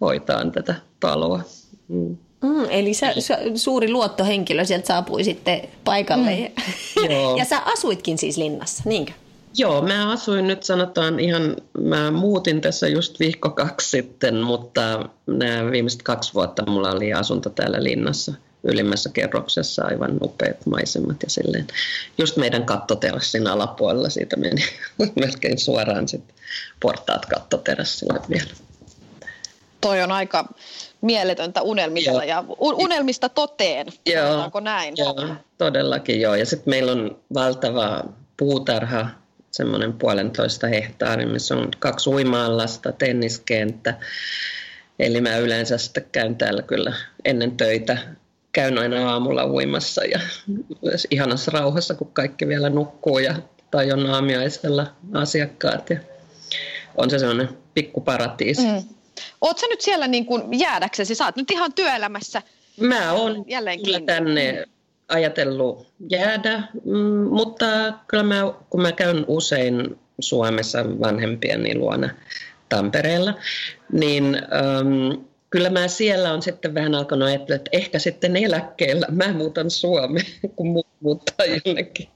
hoitaan 0.00 0.52
tätä 0.52 0.74
taloa. 1.00 1.40
Mm. 1.88 2.16
Mm, 2.42 2.66
eli 2.70 2.94
sä, 2.94 3.14
sä, 3.18 3.38
suuri 3.54 3.90
luottohenkilö 3.90 4.64
sieltä 4.64 4.86
saapui 4.86 5.24
sitten 5.24 5.60
paikalle. 5.84 6.52
Mm. 6.96 7.04
ja 7.38 7.44
sä 7.44 7.62
asuitkin 7.64 8.18
siis 8.18 8.36
linnassa, 8.36 8.82
niinkö? 8.86 9.12
Joo, 9.56 9.82
mä 9.82 10.10
asuin 10.12 10.46
nyt 10.46 10.62
sanotaan 10.62 11.20
ihan, 11.20 11.56
mä 11.80 12.10
muutin 12.10 12.60
tässä 12.60 12.88
just 12.88 13.20
viikko 13.20 13.50
kaksi 13.50 13.90
sitten, 13.90 14.36
mutta 14.36 15.08
nämä 15.26 15.70
viimeiset 15.70 16.02
kaksi 16.02 16.34
vuotta 16.34 16.70
mulla 16.70 16.90
oli 16.90 17.12
asunto 17.12 17.50
täällä 17.50 17.82
linnassa 17.82 18.34
ylimmässä 18.64 19.10
kerroksessa 19.12 19.84
aivan 19.84 20.18
upeat 20.22 20.66
maisemat 20.66 21.22
ja 21.22 21.30
silleen. 21.30 21.66
Just 22.18 22.36
meidän 22.36 22.66
kattoterassin 22.66 23.46
alapuolella 23.46 24.10
siitä 24.10 24.36
meni 24.36 24.64
melkein 25.20 25.58
suoraan 25.58 26.08
sitten 26.08 26.36
portaat 26.80 27.26
kattoterassille 27.26 28.20
vielä. 28.28 28.50
Toi 29.80 30.02
on 30.02 30.12
aika 30.12 30.44
mieletöntä 31.00 31.62
unelmista 31.62 32.10
joo. 32.10 32.22
ja 32.22 32.44
unelmista 32.58 33.28
toteen, 33.28 33.86
joo, 34.06 34.50
näin? 34.60 34.94
Joo, 34.96 35.34
todellakin 35.58 36.20
joo. 36.20 36.34
Ja 36.34 36.46
sitten 36.46 36.70
meillä 36.70 36.92
on 36.92 37.18
valtava 37.34 38.04
puutarha, 38.36 39.06
semmoinen 39.50 39.92
puolentoista 39.92 40.66
hehtaaria, 40.66 41.26
missä 41.26 41.56
on 41.56 41.68
kaksi 41.78 42.10
uima-allasta, 42.10 42.92
tenniskenttä. 42.92 43.94
Eli 44.98 45.20
mä 45.20 45.36
yleensä 45.36 45.78
sitten 45.78 46.06
käyn 46.12 46.36
täällä 46.36 46.62
kyllä 46.62 46.92
ennen 47.24 47.56
töitä. 47.56 47.98
Käyn 48.52 48.78
aina 48.78 49.10
aamulla 49.10 49.46
uimassa 49.46 50.04
ja 50.04 50.20
ihanassa 51.10 51.50
rauhassa, 51.50 51.94
kun 51.94 52.10
kaikki 52.12 52.48
vielä 52.48 52.70
nukkuu 52.70 53.18
ja 53.18 53.34
tai 53.70 53.92
on 53.92 54.06
aamiaisella 54.06 54.86
asiakkaat. 55.12 55.90
Ja 55.90 55.98
on 56.96 57.10
se 57.10 57.18
semmoinen 57.18 57.48
pikkuparatiisi. 57.74 58.62
Mm. 58.62 58.82
Oletko 59.40 59.66
nyt 59.70 59.80
siellä 59.80 60.08
niin 60.08 60.26
kuin 60.26 60.58
jäädäksesi? 60.58 61.14
Sä 61.14 61.24
oot 61.24 61.36
nyt 61.36 61.50
ihan 61.50 61.72
työelämässä. 61.72 62.42
Mä 62.80 63.12
oon 63.12 63.44
jälleen 63.46 63.82
kyllä 63.82 64.00
tänne 64.00 64.64
ajatellut 65.08 65.86
jäädä, 66.10 66.62
mm, 66.84 67.28
mutta 67.30 67.66
kyllä 68.08 68.22
mä, 68.22 68.52
kun 68.70 68.82
mä 68.82 68.92
käyn 68.92 69.24
usein 69.28 69.98
Suomessa 70.20 70.84
vanhempieni 70.84 71.78
luona 71.78 72.10
Tampereella, 72.68 73.34
niin 73.92 74.34
ähm, 74.34 75.24
kyllä 75.50 75.70
mä 75.70 75.88
siellä 75.88 76.32
on 76.32 76.42
sitten 76.42 76.74
vähän 76.74 76.94
alkanut 76.94 77.28
ajatella, 77.28 77.54
että 77.54 77.70
ehkä 77.72 77.98
sitten 77.98 78.36
eläkkeellä 78.36 79.06
mä 79.10 79.32
muutan 79.32 79.70
Suomeen, 79.70 80.26
kun 80.56 80.68
muut 80.68 80.86
muuttaa 81.00 81.46
jonnekin, 81.64 82.08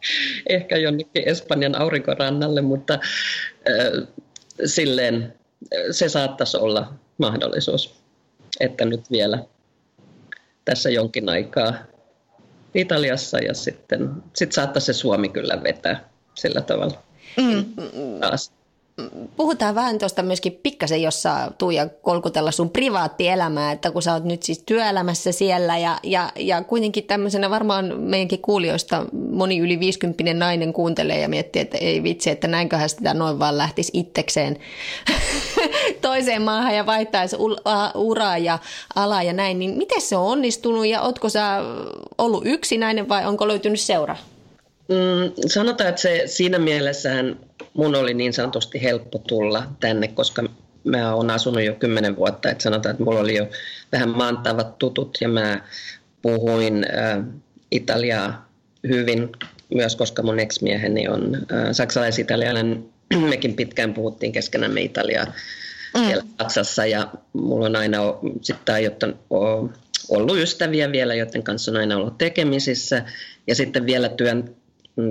ehkä 0.48 0.76
jonnekin 0.76 1.28
Espanjan 1.28 1.80
aurinkorannalle, 1.80 2.62
mutta 2.62 2.94
äh, 2.94 4.08
silleen 4.64 5.34
se 5.90 6.08
saattaisi 6.08 6.56
olla 6.56 6.94
mahdollisuus, 7.18 7.94
että 8.60 8.84
nyt 8.84 9.10
vielä 9.10 9.38
tässä 10.64 10.90
jonkin 10.90 11.28
aikaa 11.28 11.74
Italiassa 12.74 13.38
ja 13.38 13.54
sitten 13.54 14.10
sit 14.34 14.52
saattaisi 14.52 14.86
se 14.86 14.92
Suomi 14.92 15.28
kyllä 15.28 15.62
vetää 15.62 16.08
sillä 16.34 16.60
tavalla 16.60 17.02
mm. 17.36 17.74
taas. 18.20 18.52
Puhutaan 19.36 19.74
vähän 19.74 19.98
tuosta 19.98 20.22
myöskin 20.22 20.60
pikkasen, 20.62 21.02
jos 21.02 21.22
saa 21.22 21.50
Tuija 21.58 21.88
kolkutella 22.02 22.50
sun 22.50 22.70
privaattielämää, 22.70 23.72
että 23.72 23.90
kun 23.90 24.02
sä 24.02 24.12
oot 24.12 24.24
nyt 24.24 24.42
siis 24.42 24.62
työelämässä 24.66 25.32
siellä 25.32 25.78
ja, 25.78 25.98
ja, 26.02 26.32
ja 26.36 26.62
kuitenkin 26.62 27.04
tämmöisenä 27.04 27.50
varmaan 27.50 28.00
meidänkin 28.00 28.42
kuulijoista 28.42 29.06
moni 29.12 29.58
yli 29.58 29.80
50 29.80 30.34
nainen 30.34 30.72
kuuntelee 30.72 31.20
ja 31.20 31.28
miettii, 31.28 31.62
että 31.62 31.78
ei 31.78 32.02
vitsi, 32.02 32.30
että 32.30 32.48
näinköhän 32.48 32.88
sitä 32.88 33.14
noin 33.14 33.38
vaan 33.38 33.58
lähtisi 33.58 33.90
itsekseen 33.94 34.56
toiseen 36.02 36.42
maahan 36.42 36.76
ja 36.76 36.86
vaihtaisi 36.86 37.36
uraa 37.94 38.38
ja 38.38 38.58
alaa 38.94 39.22
ja 39.22 39.32
näin, 39.32 39.58
niin 39.58 39.78
miten 39.78 40.00
se 40.00 40.16
on 40.16 40.26
onnistunut 40.26 40.86
ja 40.86 41.02
ootko 41.02 41.28
sä 41.28 41.60
ollut 42.18 42.46
yksinäinen 42.46 43.08
vai 43.08 43.26
onko 43.26 43.48
löytynyt 43.48 43.80
seura? 43.80 44.16
Mm, 44.88 45.32
sanotaan, 45.46 45.90
että 45.90 46.02
se 46.02 46.22
siinä 46.26 46.58
mielessähän 46.58 47.36
mun 47.74 47.94
oli 47.94 48.14
niin 48.14 48.32
sanotusti 48.32 48.82
helppo 48.82 49.18
tulla 49.18 49.66
tänne, 49.80 50.08
koska 50.08 50.44
mä 50.84 51.14
oon 51.14 51.30
asunut 51.30 51.62
jo 51.62 51.74
kymmenen 51.74 52.16
vuotta, 52.16 52.50
että 52.50 52.62
sanotaan, 52.62 52.90
että 52.90 53.04
mulla 53.04 53.20
oli 53.20 53.36
jo 53.36 53.48
vähän 53.92 54.08
maantavat 54.08 54.78
tutut 54.78 55.18
ja 55.20 55.28
mä 55.28 55.60
puhuin 56.22 56.86
äh, 56.98 57.24
Italiaa 57.70 58.48
hyvin 58.88 59.28
myös, 59.74 59.96
koska 59.96 60.22
mun 60.22 60.40
ex-mieheni 60.40 61.08
on 61.08 61.34
äh, 61.34 61.68
saksalais-italialainen. 61.72 62.84
Mekin 63.30 63.54
pitkään 63.54 63.94
puhuttiin 63.94 64.32
keskenämme 64.32 64.80
Italiaa 64.80 65.24
mm. 65.24 66.04
siellä 66.06 66.24
Saksassa 66.38 66.86
ja 66.86 67.08
mulla 67.32 67.66
on 67.66 67.76
aina 67.76 67.98
sitten 68.40 69.14
ollut 70.08 70.38
ystäviä 70.38 70.92
vielä, 70.92 71.14
joiden 71.14 71.42
kanssa 71.42 71.70
on 71.70 71.76
aina 71.76 71.96
ollut 71.96 72.18
tekemisissä. 72.18 73.04
Ja 73.46 73.54
sitten 73.54 73.86
vielä 73.86 74.08
työn, 74.08 74.54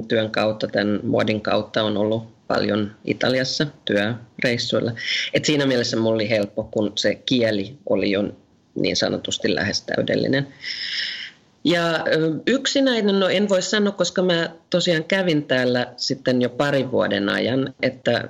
työn 0.08 0.32
kautta, 0.32 0.67
tämän 0.67 1.00
muodin 1.03 1.41
kautta 1.41 1.84
on 1.84 1.98
ollut 1.98 2.32
paljon 2.55 2.91
Italiassa 3.05 3.67
työreissuilla. 3.86 4.91
Et 5.33 5.45
siinä 5.45 5.65
mielessä 5.65 5.98
mulla 5.98 6.15
oli 6.15 6.29
helppo, 6.29 6.63
kun 6.63 6.91
se 6.95 7.15
kieli 7.15 7.77
oli 7.89 8.12
jo 8.12 8.24
niin 8.75 8.95
sanotusti 8.95 9.55
lähes 9.55 9.81
täydellinen. 9.81 10.48
Ja 11.63 12.05
yksinäinen, 12.48 13.19
no 13.19 13.29
en 13.29 13.50
voi 13.50 13.62
sanoa, 13.62 13.91
koska 13.91 14.22
mä 14.22 14.50
tosiaan 14.69 15.03
kävin 15.03 15.43
täällä 15.43 15.93
sitten 15.98 16.41
jo 16.41 16.50
parin 16.50 16.91
vuoden 16.91 17.29
ajan, 17.29 17.74
että 17.81 18.29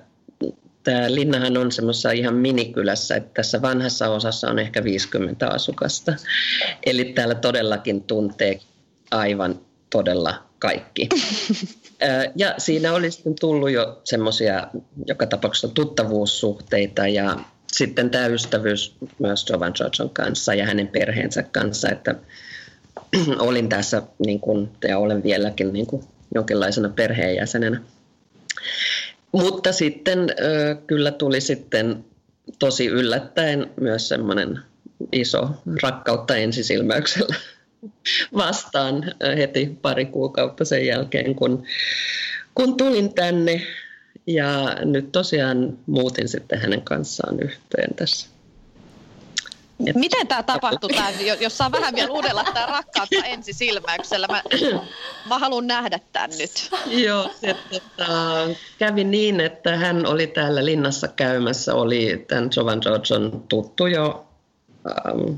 tämä 0.83 1.15
linnahan 1.15 1.57
on 1.57 1.71
semmoisessa 1.71 2.11
ihan 2.11 2.35
minikylässä, 2.35 3.15
että 3.15 3.29
tässä 3.33 3.61
vanhassa 3.61 4.09
osassa 4.09 4.49
on 4.49 4.59
ehkä 4.59 4.83
50 4.83 5.47
asukasta. 5.47 6.13
Eli 6.85 7.05
täällä 7.05 7.35
todellakin 7.35 8.03
tuntee 8.03 8.59
aivan 9.11 9.59
todella 9.89 10.43
kaikki. 10.59 11.09
Ja 12.35 12.55
siinä 12.57 12.93
oli 12.93 13.11
sitten 13.11 13.35
tullut 13.39 13.71
jo 13.71 14.01
semmoisia 14.03 14.67
joka 15.07 15.25
tapauksessa 15.25 15.67
tuttavuussuhteita 15.67 17.07
ja 17.07 17.39
sitten 17.71 18.09
tämä 18.09 18.27
ystävyys 18.27 18.95
myös 19.19 19.45
Jovan 19.49 19.73
Georgion 19.75 20.09
kanssa 20.09 20.53
ja 20.53 20.65
hänen 20.65 20.87
perheensä 20.87 21.43
kanssa, 21.43 21.89
että 21.89 22.15
olin 23.39 23.69
tässä 23.69 24.01
niin 24.25 24.39
kuin, 24.39 24.69
ja 24.87 24.97
olen 24.97 25.23
vieläkin 25.23 25.73
niin 25.73 25.87
kuin 25.87 26.03
jonkinlaisena 26.35 26.89
perheenjäsenenä. 26.89 27.81
Mutta 29.31 29.71
sitten 29.71 30.19
kyllä 30.87 31.11
tuli 31.11 31.41
sitten 31.41 32.05
tosi 32.59 32.87
yllättäen 32.87 33.71
myös 33.81 34.09
semmoinen 34.09 34.59
iso 35.11 35.49
rakkautta 35.83 36.35
ensisilmäyksellä 36.35 37.35
vastaan 38.37 39.03
heti 39.37 39.77
pari 39.81 40.05
kuukautta 40.05 40.65
sen 40.65 40.85
jälkeen, 40.85 41.35
kun, 41.35 41.63
kun 42.55 42.77
tulin 42.77 43.13
tänne. 43.13 43.61
Ja 44.27 44.75
nyt 44.85 45.11
tosiaan 45.11 45.77
muutin 45.85 46.27
sitten 46.27 46.59
hänen 46.59 46.81
kanssaan 46.81 47.39
yhteen 47.39 47.95
tässä. 47.95 48.33
Et 49.87 49.95
Miten 49.95 50.27
tämä 50.27 50.43
tapahtui, 50.43 50.89
tää, 50.89 51.11
jos 51.39 51.57
saa 51.57 51.71
vähän 51.71 51.95
vielä 51.95 52.11
uudella 52.11 52.43
tämä 52.43 52.65
rakkautta 52.65 53.25
ensisilmäyksellä? 53.25 54.27
Mä, 54.27 54.43
mä 55.29 55.39
haluan 55.39 55.67
nähdä 55.67 55.99
tämän 56.13 56.29
nyt. 56.29 56.69
Joo, 56.87 57.29
se 57.41 57.55
tota, 57.71 58.47
kävi 58.77 59.03
niin, 59.03 59.39
että 59.39 59.77
hän 59.77 60.05
oli 60.05 60.27
täällä 60.27 60.65
linnassa 60.65 61.07
käymässä, 61.07 61.75
oli 61.75 62.25
tämän 62.27 62.49
Jovan 62.55 62.79
Georgian 62.83 63.43
tuttu 63.49 63.85
jo 63.85 64.32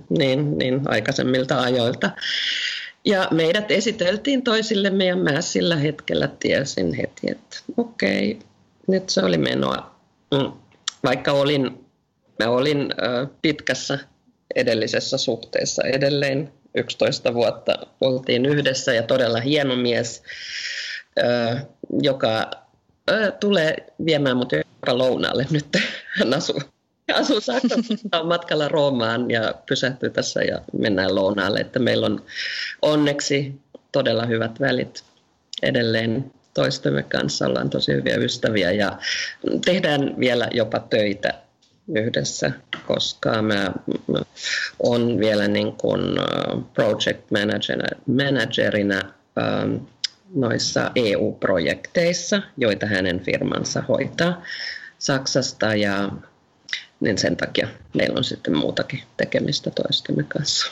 niin, 0.09 0.57
niin 0.57 0.81
aikaisemmilta 0.85 1.61
ajoilta. 1.61 2.11
Ja 3.05 3.27
meidät 3.31 3.71
esiteltiin 3.71 4.43
toisillemme 4.43 5.05
ja 5.05 5.15
mä 5.15 5.41
sillä 5.41 5.75
hetkellä 5.75 6.29
tiesin 6.39 6.93
heti, 6.93 7.31
että 7.31 7.57
okei, 7.77 8.39
nyt 8.87 9.09
se 9.09 9.21
oli 9.21 9.37
menoa. 9.37 9.95
Mm. 10.31 10.51
Vaikka 11.03 11.31
olin, 11.31 11.85
mä 12.43 12.49
olin 12.49 12.93
pitkässä 13.41 13.99
edellisessä 14.55 15.17
suhteessa 15.17 15.83
edelleen 15.83 16.51
11 16.75 17.33
vuotta 17.33 17.77
oltiin 18.01 18.45
yhdessä 18.45 18.93
ja 18.93 19.03
todella 19.03 19.39
hieno 19.39 19.75
mies, 19.75 20.23
joka 22.01 22.51
tulee 23.39 23.75
viemään 24.05 24.37
mut 24.37 24.51
jopa 24.51 24.97
lounaalle 24.97 25.47
nyt. 25.51 25.67
Hän 26.19 26.33
asuu, 26.33 26.61
asuu 27.13 27.41
Saksassa 27.41 28.23
matkalla 28.23 28.67
Roomaan 28.67 29.31
ja 29.31 29.53
pysähtyy 29.69 30.09
tässä 30.09 30.43
ja 30.43 30.61
mennään 30.79 31.15
lounaalle. 31.15 31.59
Että 31.59 31.79
meillä 31.79 32.05
on 32.05 32.25
onneksi 32.81 33.53
todella 33.91 34.25
hyvät 34.25 34.59
välit 34.59 35.03
edelleen 35.63 36.31
toistemme 36.53 37.03
kanssa. 37.03 37.47
Ollaan 37.47 37.69
tosi 37.69 37.93
hyviä 37.93 38.15
ystäviä 38.15 38.71
ja 38.71 38.97
tehdään 39.65 40.19
vielä 40.19 40.47
jopa 40.53 40.79
töitä 40.79 41.33
yhdessä, 41.95 42.51
koska 42.87 43.41
mä, 43.41 43.71
mä 44.07 44.19
on 44.79 45.19
vielä 45.19 45.47
niin 45.47 45.73
kuin 45.73 46.01
project 46.73 47.31
managerina, 47.31 47.87
managerina 48.05 49.01
ähm, 49.37 49.75
noissa 50.35 50.91
EU-projekteissa, 50.95 52.41
joita 52.57 52.85
hänen 52.85 53.19
firmansa 53.19 53.81
hoitaa 53.81 54.43
Saksasta 54.97 55.75
ja 55.75 56.11
niin 56.99 57.17
sen 57.17 57.37
takia 57.37 57.67
meillä 57.93 58.17
on 58.17 58.23
sitten 58.23 58.57
muutakin 58.57 59.03
tekemistä 59.17 59.71
toistemme 59.71 60.23
kanssa. 60.23 60.67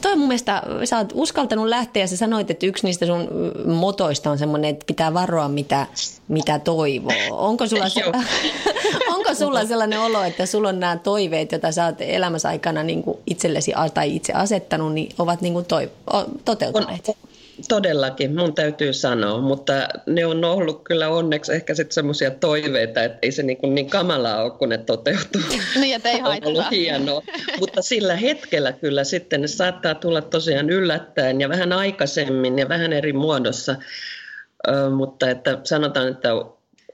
Toi 0.00 0.16
mun 0.16 0.28
mielestä, 0.28 0.62
sä 0.84 0.98
oot 0.98 1.12
uskaltanut 1.14 1.66
lähteä 1.66 2.02
ja 2.02 2.06
sä 2.06 2.16
sanoit, 2.16 2.50
että 2.50 2.66
yksi 2.66 2.86
niistä 2.86 3.06
sun 3.06 3.28
motoista 3.66 4.30
on 4.30 4.38
semmoinen, 4.38 4.70
että 4.70 4.86
pitää 4.86 5.14
varoa 5.14 5.48
mitä, 5.48 5.86
mitä 6.28 6.58
toivoo. 6.58 7.12
Onko 7.30 7.66
sulla, 7.66 7.88
se, 7.88 8.04
onko 9.14 9.34
sulla 9.34 9.66
sellainen 9.66 10.00
olo, 10.00 10.22
että 10.22 10.46
sulla 10.46 10.68
on 10.68 10.80
nämä 10.80 10.96
toiveet, 10.96 11.52
joita 11.52 11.72
sä 11.72 11.84
oot 11.84 12.00
elämässä 12.00 12.48
aikana 12.48 12.82
niin 12.82 13.02
kuin 13.02 13.18
itsellesi 13.26 13.72
tai 13.94 14.16
itse 14.16 14.32
asettanut, 14.32 14.92
niin 14.92 15.14
ovat 15.18 15.40
niin 15.40 15.52
kuin 15.52 15.64
toi, 15.64 15.90
toteutuneet? 16.44 17.08
On, 17.08 17.14
Todellakin, 17.68 18.36
mun 18.36 18.54
täytyy 18.54 18.92
sanoa, 18.92 19.40
mutta 19.40 19.72
ne 20.06 20.26
on 20.26 20.44
ollut 20.44 20.84
kyllä 20.84 21.08
onneksi 21.08 21.52
ehkä 21.52 21.74
sitten 21.74 21.94
semmoisia 21.94 22.30
toiveita, 22.30 23.02
että 23.02 23.18
ei 23.22 23.32
se 23.32 23.42
niin, 23.42 23.56
kuin 23.56 23.74
niin 23.74 23.90
kamalaa 23.90 24.42
ole, 24.42 24.50
kun 24.50 24.68
ne 24.68 24.78
toteutuu. 24.78 25.42
niin, 25.80 25.96
että 25.96 26.10
ei 26.10 26.18
haittaa. 26.18 26.50
On 26.50 26.56
ollut 26.56 26.70
hienoa. 26.70 27.22
mutta 27.60 27.82
sillä 27.82 28.16
hetkellä 28.16 28.72
kyllä 28.72 29.04
sitten 29.04 29.40
ne 29.40 29.46
saattaa 29.46 29.94
tulla 29.94 30.22
tosiaan 30.22 30.70
yllättäen 30.70 31.40
ja 31.40 31.48
vähän 31.48 31.72
aikaisemmin 31.72 32.58
ja 32.58 32.68
vähän 32.68 32.92
eri 32.92 33.12
muodossa. 33.12 33.76
Ö, 34.68 34.90
mutta 34.90 35.30
että 35.30 35.58
sanotaan, 35.64 36.08
että 36.08 36.28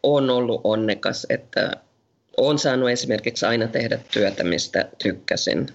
on 0.03 0.31
ollut 0.31 0.61
onnekas, 0.65 1.27
että 1.31 1.71
olen 2.37 2.59
saanut 2.59 2.91
esimerkiksi 2.91 3.47
aina 3.47 3.69
tehdä 3.69 3.99
työtä, 4.13 4.45
mistä 4.45 4.89
tykkäsin, 5.03 5.67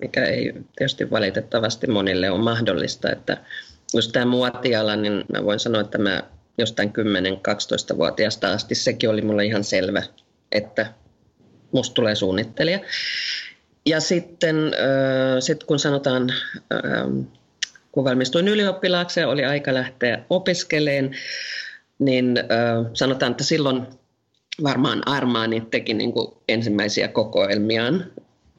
mikä 0.00 0.24
ei 0.24 0.52
tietysti 0.76 1.10
valitettavasti 1.10 1.86
monille 1.86 2.30
ole 2.30 2.42
mahdollista, 2.42 3.12
että 3.12 3.36
just 3.94 4.12
tämä 4.12 4.26
muotiala, 4.26 4.96
niin 4.96 5.24
mä 5.32 5.44
voin 5.44 5.60
sanoa, 5.60 5.80
että 5.80 5.98
mä 5.98 6.22
jostain 6.58 6.88
10-12-vuotiaasta 6.88 8.52
asti 8.52 8.74
sekin 8.74 9.10
oli 9.10 9.22
mulle 9.22 9.44
ihan 9.44 9.64
selvä, 9.64 10.02
että 10.52 10.92
musta 11.72 11.94
tulee 11.94 12.14
suunnittelija. 12.14 12.80
Ja 13.86 14.00
sitten 14.00 14.56
äh, 14.56 15.36
sit 15.40 15.64
kun 15.64 15.78
sanotaan, 15.78 16.32
äh, 16.72 17.26
kun 17.92 18.04
valmistuin 18.04 18.48
ylioppilaaksi 18.48 19.20
ja 19.20 19.28
oli 19.28 19.44
aika 19.44 19.74
lähteä 19.74 20.22
opiskeleen, 20.30 21.16
niin 21.98 22.38
äh, 22.38 22.90
sanotaan, 22.92 23.30
että 23.30 23.44
silloin 23.44 23.86
varmaan 24.62 25.08
Armaani 25.08 25.60
teki 25.60 25.94
niin 25.94 26.12
kuin 26.12 26.34
ensimmäisiä 26.48 27.08
kokoelmiaan 27.08 28.04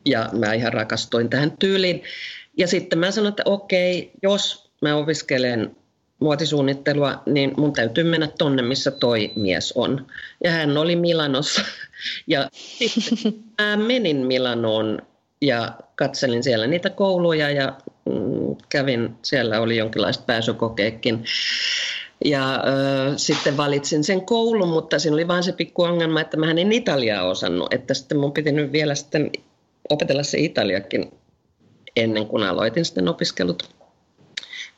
ja 0.05 0.29
mä 0.33 0.53
ihan 0.53 0.73
rakastuin 0.73 1.29
tähän 1.29 1.51
tyyliin. 1.59 2.03
Ja 2.57 2.67
sitten 2.67 2.99
mä 2.99 3.11
sanoin, 3.11 3.29
että 3.29 3.43
okei, 3.45 4.11
jos 4.23 4.66
mä 4.81 4.95
opiskelen 4.95 5.75
muotisuunnittelua, 6.19 7.21
niin 7.25 7.53
mun 7.57 7.73
täytyy 7.73 8.03
mennä 8.03 8.27
tonne, 8.37 8.61
missä 8.61 8.91
toi 8.91 9.31
mies 9.35 9.73
on. 9.75 10.07
Ja 10.43 10.51
hän 10.51 10.77
oli 10.77 10.95
Milanossa. 10.95 11.61
Ja 12.27 12.49
mä 13.61 13.77
menin 13.77 14.17
Milanoon 14.17 15.01
ja 15.41 15.71
katselin 15.95 16.43
siellä 16.43 16.67
niitä 16.67 16.89
kouluja 16.89 17.49
ja 17.49 17.77
mm, 18.05 18.55
kävin, 18.69 19.15
siellä 19.21 19.61
oli 19.61 19.77
jonkinlaista 19.77 20.23
pääsykokeekin. 20.27 21.25
Ja 22.25 22.55
äh, 22.55 22.61
sitten 23.15 23.57
valitsin 23.57 24.03
sen 24.03 24.21
koulun, 24.21 24.69
mutta 24.69 24.99
siinä 24.99 25.15
oli 25.15 25.27
vain 25.27 25.43
se 25.43 25.51
pikku 25.51 25.83
ongelma, 25.83 26.21
että 26.21 26.37
mä 26.37 26.51
en 26.51 26.71
Italiaa 26.71 27.27
osannut. 27.27 27.73
Että 27.73 27.93
sitten 27.93 28.17
mun 28.17 28.33
piti 28.33 28.51
nyt 28.51 28.71
vielä 28.71 28.95
sitten 28.95 29.31
opetella 29.89 30.23
se 30.23 30.37
Italiakin 30.39 31.11
ennen 31.95 32.27
kuin 32.27 32.43
aloitin 32.43 32.85
sitten 32.85 33.07
opiskelut 33.07 33.76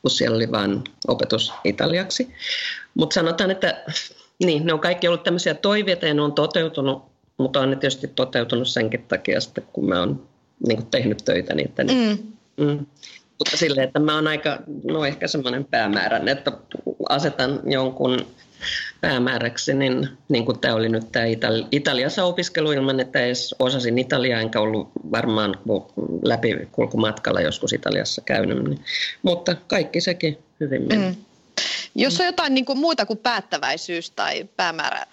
kun 0.02 0.10
siellä 0.10 0.36
oli 0.36 0.50
vain 0.50 0.84
opetus 1.08 1.52
italiaksi. 1.64 2.34
Mutta 2.94 3.14
sanotaan, 3.14 3.50
että 3.50 3.84
niin, 4.44 4.66
ne 4.66 4.72
on 4.72 4.80
kaikki 4.80 5.08
ollut 5.08 5.22
tämmöisiä 5.22 5.54
toiveita 5.54 6.06
ja 6.06 6.14
ne 6.14 6.22
on 6.22 6.32
toteutunut, 6.32 7.02
mutta 7.38 7.60
on 7.60 7.70
ne 7.70 7.76
tietysti 7.76 8.08
toteutunut 8.08 8.68
senkin 8.68 9.04
takia, 9.08 9.40
sitten, 9.40 9.64
kun 9.72 9.88
mä 9.88 10.00
oon 10.00 10.28
niin 10.66 10.86
tehnyt 10.86 11.18
töitä 11.24 11.54
niitä. 11.54 11.84
Niin, 11.84 12.32
mm. 12.56 12.66
Mm. 12.66 12.86
Mutta 13.38 13.56
silleen, 13.56 13.86
että 13.86 13.98
mä 13.98 14.14
oon 14.14 14.26
aika, 14.26 14.58
no 14.84 15.04
ehkä 15.04 15.28
semmoinen 15.28 15.64
päämäärän, 15.64 16.28
että 16.28 16.52
asetan 17.10 17.60
jonkun 17.64 18.26
päämääräksi, 19.00 19.74
niin, 19.74 20.08
niin 20.28 20.44
kuin 20.44 20.58
tämä 20.58 20.74
oli 20.74 20.88
nyt 20.88 21.12
tämä 21.12 21.24
Itali- 21.24 21.66
Italiassa 21.72 22.24
opiskelu 22.24 22.72
ilman, 22.72 23.00
että 23.00 23.20
edes 23.20 23.54
osasin 23.58 23.98
Italiaa, 23.98 24.40
enkä 24.40 24.60
ollut 24.60 24.90
varmaan 25.12 25.58
läpi 26.24 26.68
kulkumatkalla 26.72 27.40
joskus 27.40 27.72
Italiassa 27.72 28.22
käynyt. 28.24 28.64
Niin, 28.64 28.84
mutta 29.22 29.56
kaikki 29.66 30.00
sekin 30.00 30.38
hyvin 30.60 30.82
meni. 30.82 31.06
Mm. 31.06 31.16
Jos 31.94 32.20
on 32.20 32.26
jotain 32.26 32.54
niin 32.54 32.64
kuin 32.64 32.78
muuta 32.78 33.06
kuin 33.06 33.18
päättäväisyys 33.18 34.10
tai 34.10 34.48
päämäärä 34.56 35.06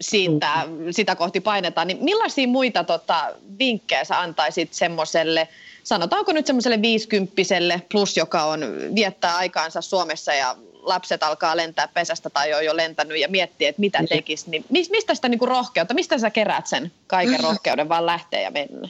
siitä, 0.00 0.48
mm. 0.66 0.86
sitä 0.90 1.16
kohti 1.16 1.40
painetaan, 1.40 1.86
niin 1.86 2.04
millaisia 2.04 2.48
muita 2.48 2.84
tota, 2.84 3.34
vinkkejä 3.58 4.04
sä 4.04 4.20
antaisit 4.20 4.74
semmoiselle, 4.74 5.48
sanotaanko 5.84 6.32
nyt 6.32 6.46
semmoiselle 6.46 6.82
viisikymppiselle 6.82 7.82
plus, 7.92 8.16
joka 8.16 8.44
on 8.44 8.60
viettää 8.94 9.36
aikaansa 9.36 9.80
Suomessa 9.80 10.34
ja 10.34 10.56
lapset 10.82 11.22
alkaa 11.22 11.56
lentää 11.56 11.88
pesästä 11.88 12.30
tai 12.30 12.54
on 12.54 12.64
jo 12.64 12.76
lentänyt 12.76 13.18
ja 13.18 13.28
miettii, 13.28 13.66
että 13.66 13.80
mitä 13.80 14.04
tekisi, 14.08 14.50
niin 14.50 14.64
mistä 14.70 15.14
sitä 15.14 15.28
niinku 15.28 15.46
rohkeutta, 15.46 15.94
mistä 15.94 16.18
sä 16.18 16.30
kerät 16.30 16.66
sen 16.66 16.92
kaiken 17.06 17.40
rohkeuden 17.40 17.88
vaan 17.88 18.06
lähteä 18.06 18.40
ja 18.40 18.50
mennä? 18.50 18.88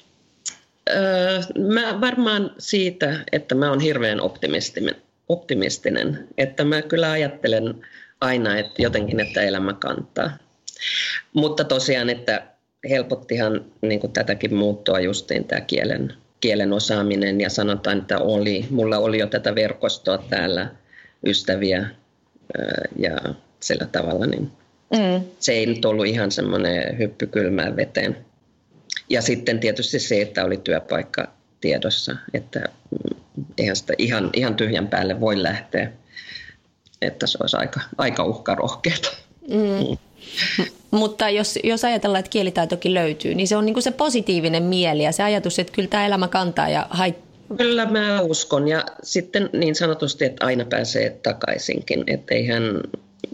Öö, 0.90 1.40
mä 1.58 2.00
varmaan 2.00 2.50
siitä, 2.58 3.24
että 3.32 3.54
mä 3.54 3.70
oon 3.70 3.80
hirveän 3.80 4.20
optimistinen, 4.20 4.94
optimistinen, 5.28 6.28
että 6.38 6.64
mä 6.64 6.82
kyllä 6.82 7.10
ajattelen 7.10 7.74
aina, 8.20 8.58
että 8.58 8.82
jotenkin, 8.82 9.20
että 9.20 9.42
elämä 9.42 9.72
kantaa. 9.72 10.30
Mutta 11.32 11.64
tosiaan, 11.64 12.10
että 12.10 12.42
helpottihan 12.90 13.64
niin 13.80 14.00
kuin 14.00 14.12
tätäkin 14.12 14.54
muuttoa 14.54 15.00
justiin 15.00 15.44
tämä 15.44 15.60
kielen, 15.60 16.14
kielen 16.40 16.72
osaaminen 16.72 17.40
ja 17.40 17.50
sanotaan, 17.50 17.98
että 17.98 18.18
oli, 18.18 18.66
mulla 18.70 18.98
oli 18.98 19.18
jo 19.18 19.26
tätä 19.26 19.54
verkostoa 19.54 20.18
täällä 20.18 20.70
ystäviä 21.26 21.86
ja 22.98 23.16
sillä 23.60 23.86
tavalla, 23.86 24.26
niin 24.26 24.52
mm. 24.92 25.24
se 25.38 25.52
ei 25.52 25.66
nyt 25.66 25.84
ollut 25.84 26.06
ihan 26.06 26.30
semmoinen 26.30 26.98
hyppy 26.98 27.26
kylmään 27.26 27.76
veteen. 27.76 28.16
Ja 29.08 29.22
sitten 29.22 29.60
tietysti 29.60 29.98
se, 29.98 30.22
että 30.22 30.44
oli 30.44 30.56
työpaikka 30.56 31.28
tiedossa, 31.60 32.16
että 32.34 32.60
mm, 32.60 33.44
eihän 33.58 33.76
sitä 33.76 33.94
ihan, 33.98 34.30
ihan 34.32 34.54
tyhjän 34.54 34.88
päälle 34.88 35.20
voi 35.20 35.42
lähteä, 35.42 35.92
että 37.02 37.26
se 37.26 37.38
olisi 37.40 37.56
aika, 37.56 37.80
aika 37.98 38.24
uhkarohkeata. 38.24 39.08
Mm. 39.48 39.56
Mm. 39.56 39.96
Mutta 40.90 41.30
jos, 41.30 41.58
jos 41.64 41.84
ajatellaan, 41.84 42.20
että 42.20 42.30
kielitaitokin 42.30 42.94
löytyy, 42.94 43.34
niin 43.34 43.48
se 43.48 43.56
on 43.56 43.66
niin 43.66 43.74
kuin 43.74 43.82
se 43.82 43.90
positiivinen 43.90 44.62
mieli 44.62 45.02
ja 45.02 45.12
se 45.12 45.22
ajatus, 45.22 45.58
että 45.58 45.72
kyllä 45.72 45.88
tämä 45.88 46.06
elämä 46.06 46.28
kantaa 46.28 46.68
ja 46.68 46.86
Kyllä 47.56 47.86
mä 47.86 48.20
uskon 48.20 48.68
ja 48.68 48.84
sitten 49.02 49.50
niin 49.52 49.74
sanotusti, 49.74 50.24
että 50.24 50.46
aina 50.46 50.64
pääsee 50.64 51.10
takaisinkin, 51.22 52.04
että 52.06 52.34
eihän, 52.34 52.80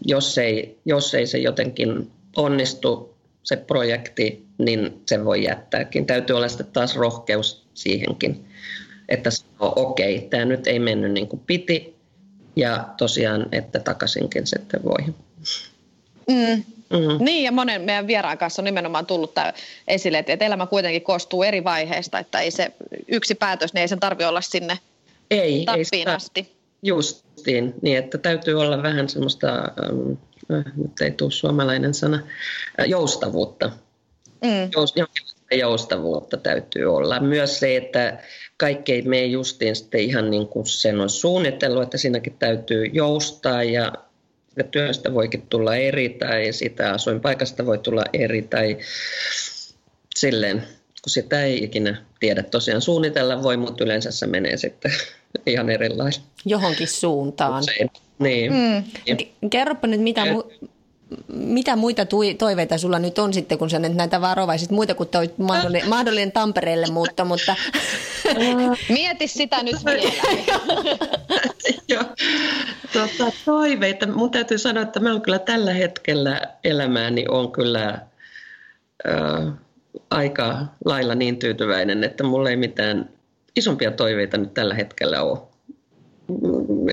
jos 0.06 0.38
ei, 0.38 0.78
jos 0.84 1.14
ei 1.14 1.26
se 1.26 1.38
jotenkin 1.38 2.10
onnistu 2.36 3.14
se 3.42 3.56
projekti, 3.56 4.46
niin 4.58 5.02
se 5.06 5.24
voi 5.24 5.44
jättääkin. 5.44 6.06
Täytyy 6.06 6.36
olla 6.36 6.48
sitten 6.48 6.66
taas 6.72 6.96
rohkeus 6.96 7.66
siihenkin, 7.74 8.44
että 9.08 9.30
okei, 9.60 10.16
okay, 10.16 10.28
tämä 10.28 10.44
nyt 10.44 10.66
ei 10.66 10.78
mennyt 10.78 11.12
niin 11.12 11.28
kuin 11.28 11.42
piti 11.46 11.94
ja 12.56 12.88
tosiaan, 12.96 13.46
että 13.52 13.80
takaisinkin 13.80 14.46
sitten 14.46 14.84
voi. 14.84 15.14
Mm. 16.28 16.64
Mm-hmm. 16.90 17.24
Niin, 17.24 17.44
ja 17.44 17.52
monen 17.52 17.82
meidän 17.82 18.06
vieraan 18.06 18.38
kanssa 18.38 18.62
on 18.62 18.64
nimenomaan 18.64 19.06
tullut 19.06 19.34
tämä 19.34 19.52
esille, 19.88 20.24
että 20.26 20.44
elämä 20.44 20.66
kuitenkin 20.66 21.02
koostuu 21.02 21.42
eri 21.42 21.64
vaiheista, 21.64 22.18
että 22.18 22.40
ei 22.40 22.50
se 22.50 22.72
yksi 23.08 23.34
päätös, 23.34 23.74
niin 23.74 23.80
ei 23.80 23.88
sen 23.88 24.00
tarvitse 24.00 24.26
olla 24.26 24.40
sinne 24.40 24.78
ei, 25.30 25.64
tappiin 25.64 25.86
ei 25.92 26.04
asti. 26.04 26.52
Justiin, 26.82 27.74
niin 27.82 27.98
että 27.98 28.18
täytyy 28.18 28.60
olla 28.60 28.82
vähän 28.82 29.08
semmoista, 29.08 29.48
äh, 29.58 30.64
nyt 30.76 31.00
ei 31.00 31.10
tule 31.10 31.30
suomalainen 31.30 31.94
sana, 31.94 32.16
äh, 32.80 32.86
joustavuutta. 32.86 33.70
Mm. 34.44 34.70
Jous, 34.76 34.94
joustavuutta 35.52 36.36
täytyy 36.36 36.94
olla. 36.96 37.20
Myös 37.20 37.58
se, 37.60 37.76
että 37.76 38.18
kaikki 38.56 38.92
ei 38.92 39.02
mene 39.02 39.24
justiin 39.24 39.76
sitten 39.76 40.00
ihan 40.00 40.30
niin 40.30 40.48
kuin 40.48 40.66
sen 40.66 41.00
on 41.00 41.10
suunnitellut, 41.10 41.82
että 41.82 41.98
siinäkin 41.98 42.36
täytyy 42.38 42.84
joustaa 42.84 43.62
ja 43.62 43.92
työstä 44.64 45.14
voikin 45.14 45.42
tulla 45.42 45.76
eri 45.76 46.08
tai 46.08 46.52
sitä 46.52 46.92
asuinpaikasta 46.92 47.66
voi 47.66 47.78
tulla 47.78 48.04
eri 48.12 48.42
tai 48.42 48.76
silleen, 50.16 50.58
kun 51.02 51.10
sitä 51.10 51.44
ei 51.44 51.64
ikinä 51.64 52.02
tiedä. 52.20 52.42
Tosiaan 52.42 52.82
suunnitella 52.82 53.42
voi, 53.42 53.56
mutta 53.56 53.84
yleensä 53.84 54.10
se 54.10 54.26
menee 54.26 54.56
sitten 54.56 54.92
ihan 55.46 55.70
erilainen. 55.70 56.20
Johonkin 56.44 56.88
suuntaan. 56.88 57.60
Usein. 57.60 57.90
Niin. 58.18 58.52
Mm. 58.52 58.84
Kerropa 59.50 59.86
nyt, 59.86 60.00
mitä, 60.00 60.24
mu- 60.24 60.68
mitä 61.28 61.76
muita 61.76 62.06
toiveita 62.38 62.78
sulla 62.78 62.98
nyt 62.98 63.18
on 63.18 63.34
sitten, 63.34 63.58
kun 63.58 63.70
sä 63.70 63.78
nyt 63.78 63.94
näitä 63.94 64.20
varovaisit, 64.20 64.70
muita 64.70 64.94
kuin 64.94 65.08
toi 65.08 65.30
mahdollinen, 65.36 65.88
mahdollinen 65.88 66.32
Tampereelle 66.32 66.86
muutto, 66.86 67.24
mutta... 67.24 67.56
Mieti 68.88 69.28
sitä 69.28 69.62
nyt 69.62 69.76
vielä. 69.84 70.12
Joo. 71.88 72.04
Tota, 72.92 73.32
toiveita. 73.44 74.06
Mun 74.06 74.30
täytyy 74.30 74.58
sanoa, 74.58 74.82
että 74.82 75.00
mä 75.00 75.12
oon 75.12 75.22
kyllä 75.22 75.38
tällä 75.38 75.72
hetkellä 75.72 76.40
elämääni 76.64 77.24
on 77.28 77.52
kyllä 77.52 77.86
äh, 79.08 79.52
aika 80.10 80.66
lailla 80.84 81.14
niin 81.14 81.38
tyytyväinen, 81.38 82.04
että 82.04 82.24
mulla 82.24 82.50
ei 82.50 82.56
mitään 82.56 83.10
isompia 83.56 83.90
toiveita 83.90 84.36
nyt 84.36 84.54
tällä 84.54 84.74
hetkellä 84.74 85.22
ole. 85.22 85.47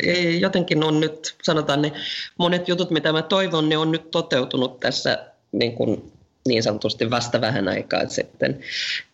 Ei, 0.04 0.42
jotenkin 0.42 0.84
on 0.84 1.00
nyt, 1.00 1.36
sanotaan 1.44 1.82
ne 1.82 1.92
monet 2.38 2.68
jutut, 2.68 2.92
mitä 2.92 3.12
mä 3.12 3.22
toivon, 3.22 3.70
ne 3.70 3.78
on 3.78 3.92
nyt 3.92 4.12
toteutunut 4.12 4.80
tässä 4.80 5.26
niin, 5.52 5.76
kuin, 5.76 6.12
niin 6.48 6.64
sanotusti 6.64 7.10
vasta 7.10 7.42
vähän 7.42 7.68
aikaa 7.68 8.08
sitten, 8.08 8.60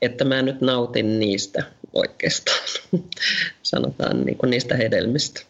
että 0.01 0.25
mä 0.25 0.41
nyt 0.41 0.61
nautin 0.61 1.19
niistä 1.19 1.63
oikeastaan, 1.93 2.59
sanotaan 3.63 4.25
niin 4.25 4.37
kuin 4.37 4.49
niistä 4.49 4.75
hedelmistä 4.75 5.41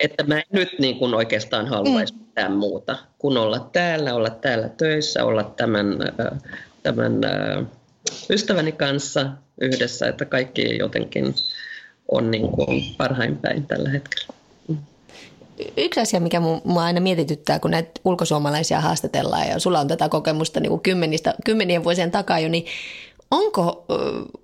että 0.00 0.24
mä 0.24 0.38
en 0.38 0.44
nyt 0.52 0.78
niin 0.78 0.98
kuin 0.98 1.14
oikeastaan 1.14 1.66
haluaisi 1.66 2.14
mm. 2.14 2.20
mitään 2.20 2.52
muuta 2.52 2.98
kuin 3.18 3.36
olla 3.36 3.70
täällä, 3.72 4.14
olla 4.14 4.30
täällä 4.30 4.68
töissä, 4.68 5.24
olla 5.24 5.44
tämän, 5.56 5.86
tämän 6.82 7.20
ystäväni 8.30 8.72
kanssa 8.72 9.26
yhdessä, 9.60 10.08
että 10.08 10.24
kaikki 10.24 10.78
jotenkin 10.78 11.34
on 12.08 12.30
niin 12.30 12.48
kuin 12.48 12.84
parhain 12.98 13.36
päin 13.36 13.66
tällä 13.66 13.90
hetkellä. 13.90 14.34
Yksi 15.76 16.00
asia, 16.00 16.20
mikä 16.20 16.40
mua 16.40 16.84
aina 16.84 17.00
mietityttää, 17.00 17.58
kun 17.58 17.70
näitä 17.70 18.00
ulkosuomalaisia 18.04 18.80
haastatellaan 18.80 19.48
ja 19.48 19.58
sulla 19.58 19.80
on 19.80 19.88
tätä 19.88 20.08
kokemusta 20.08 20.60
niin 20.60 20.70
kuin 20.70 20.80
kymmenistä, 20.80 21.34
kymmenien 21.44 21.84
vuosien 21.84 22.10
takaa 22.10 22.38
jo, 22.38 22.48
niin 22.48 22.66
onko, 23.30 23.84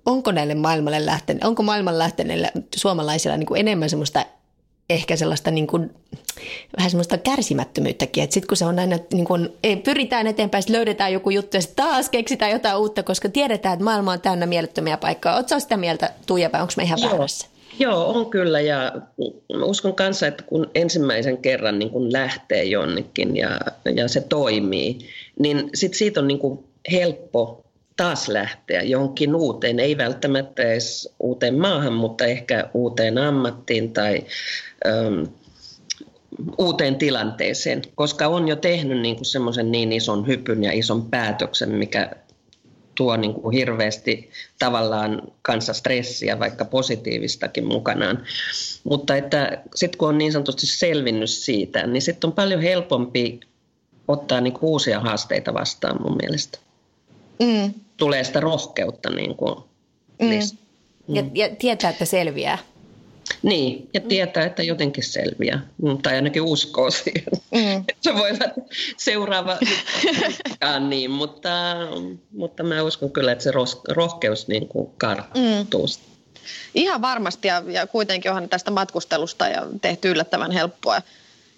onko 0.05 0.31
näille 0.31 0.55
maailmalle 0.55 1.05
lähteneille, 1.05 1.47
onko 1.47 1.63
maailman 1.63 1.97
lähteneille 1.97 2.51
suomalaisilla 2.75 3.37
niin 3.37 3.47
kuin 3.47 3.59
enemmän 3.59 3.89
semmoista 3.89 4.25
ehkä 4.89 5.15
sellaista 5.15 5.51
niin 5.51 5.67
kuin, 5.67 5.95
vähän 6.77 6.91
semmoista 6.91 7.17
kärsimättömyyttäkin, 7.17 8.23
että 8.23 8.33
sitten 8.33 8.47
kun 8.47 8.57
se 8.57 8.65
on 8.65 8.79
aina, 8.79 8.99
niin 9.13 9.25
kuin, 9.25 9.49
ei, 9.63 9.75
pyritään 9.75 10.27
eteenpäin, 10.27 10.63
löydetään 10.69 11.13
joku 11.13 11.29
juttu 11.29 11.57
ja 11.57 11.61
sitten 11.61 11.85
taas 11.85 12.09
keksitään 12.09 12.51
jotain 12.51 12.77
uutta, 12.77 13.03
koska 13.03 13.29
tiedetään, 13.29 13.73
että 13.73 13.83
maailma 13.83 14.11
on 14.11 14.21
täynnä 14.21 14.45
mielettömiä 14.45 14.97
paikkoja. 14.97 15.35
Oletko 15.35 15.59
sitä 15.59 15.77
mieltä, 15.77 16.09
Tuija, 16.25 16.49
vai 16.53 16.61
onko 16.61 16.73
me 16.77 16.83
ihan 16.83 16.99
Joo. 17.01 17.11
väärässä? 17.11 17.47
Joo, 17.79 18.09
on 18.09 18.29
kyllä 18.29 18.61
ja 18.61 18.91
uskon 19.63 19.95
kanssa, 19.95 20.27
että 20.27 20.43
kun 20.43 20.69
ensimmäisen 20.75 21.37
kerran 21.37 21.79
niin 21.79 21.89
kun 21.89 22.13
lähtee 22.13 22.63
jonnekin 22.63 23.37
ja, 23.37 23.59
ja 23.95 24.07
se 24.07 24.21
toimii, 24.21 24.97
niin 25.39 25.69
sit 25.73 25.93
siitä 25.93 26.19
on 26.19 26.27
niin 26.27 26.39
kuin 26.39 26.59
helppo 26.91 27.63
taas 28.01 28.27
lähteä 28.27 28.81
johonkin 28.81 29.35
uuteen, 29.35 29.79
ei 29.79 29.97
välttämättä 29.97 30.63
edes 30.63 31.09
uuteen 31.19 31.59
maahan, 31.59 31.93
mutta 31.93 32.25
ehkä 32.25 32.69
uuteen 32.73 33.17
ammattiin 33.17 33.93
tai 33.93 34.25
äm, 34.87 35.27
uuteen 36.57 36.95
tilanteeseen, 36.95 37.81
koska 37.95 38.27
on 38.27 38.47
jo 38.47 38.55
tehnyt 38.55 39.01
niin 39.01 39.25
semmoisen 39.25 39.71
niin 39.71 39.91
ison 39.91 40.27
hypyn 40.27 40.63
ja 40.63 40.71
ison 40.71 41.09
päätöksen, 41.09 41.71
mikä 41.71 42.11
tuo 42.95 43.17
niin 43.17 43.33
kuin 43.33 43.53
hirveästi 43.53 44.29
tavallaan 44.59 45.21
kanssa 45.41 45.73
stressiä, 45.73 46.39
vaikka 46.39 46.65
positiivistakin 46.65 47.67
mukanaan. 47.67 48.23
Mutta 48.83 49.15
että 49.15 49.61
sitten 49.75 49.97
kun 49.97 50.09
on 50.09 50.17
niin 50.17 50.31
sanotusti 50.31 50.67
selvinnyt 50.67 51.29
siitä, 51.29 51.87
niin 51.87 52.01
sitten 52.01 52.27
on 52.27 52.33
paljon 52.33 52.61
helpompi 52.61 53.39
ottaa 54.07 54.41
niin 54.41 54.53
kuin 54.53 54.69
uusia 54.69 54.99
haasteita 54.99 55.53
vastaan 55.53 56.01
mun 56.01 56.17
mielestä. 56.21 56.59
Mm. 57.39 57.73
Tulee 58.01 58.23
sitä 58.23 58.39
rohkeutta 58.39 59.09
niin 59.09 59.35
kuin 59.35 59.55
mm. 60.21 60.27
Mm. 61.07 61.15
Ja, 61.15 61.23
ja 61.33 61.55
tietää, 61.55 61.89
että 61.89 62.05
selviää. 62.05 62.57
Niin, 63.41 63.89
ja 63.93 64.01
tietää, 64.01 64.45
että 64.45 64.63
jotenkin 64.63 65.03
selviää. 65.03 65.67
Mm, 65.81 65.97
tai 65.97 66.15
ainakin 66.15 66.41
uskoo 66.41 66.91
siihen. 66.91 67.23
Mm. 67.51 67.83
Se 68.01 68.15
voi 68.15 68.29
olla 68.29 68.65
seuraava 68.97 69.57
niin, 70.87 71.11
mutta, 71.11 71.49
mutta 72.31 72.63
mä 72.63 72.83
uskon 72.83 73.11
kyllä, 73.11 73.31
että 73.31 73.43
se 73.43 73.51
rohkeus 73.89 74.47
niin 74.47 74.67
kuin 74.67 74.89
karttuu. 74.97 75.87
Mm. 75.87 76.03
Ihan 76.75 77.01
varmasti, 77.01 77.47
ja, 77.47 77.63
ja 77.67 77.87
kuitenkin 77.87 78.31
onhan 78.31 78.49
tästä 78.49 78.71
matkustelusta 78.71 79.47
ja 79.47 79.67
tehty 79.81 80.11
yllättävän 80.11 80.51
helppoa 80.51 81.01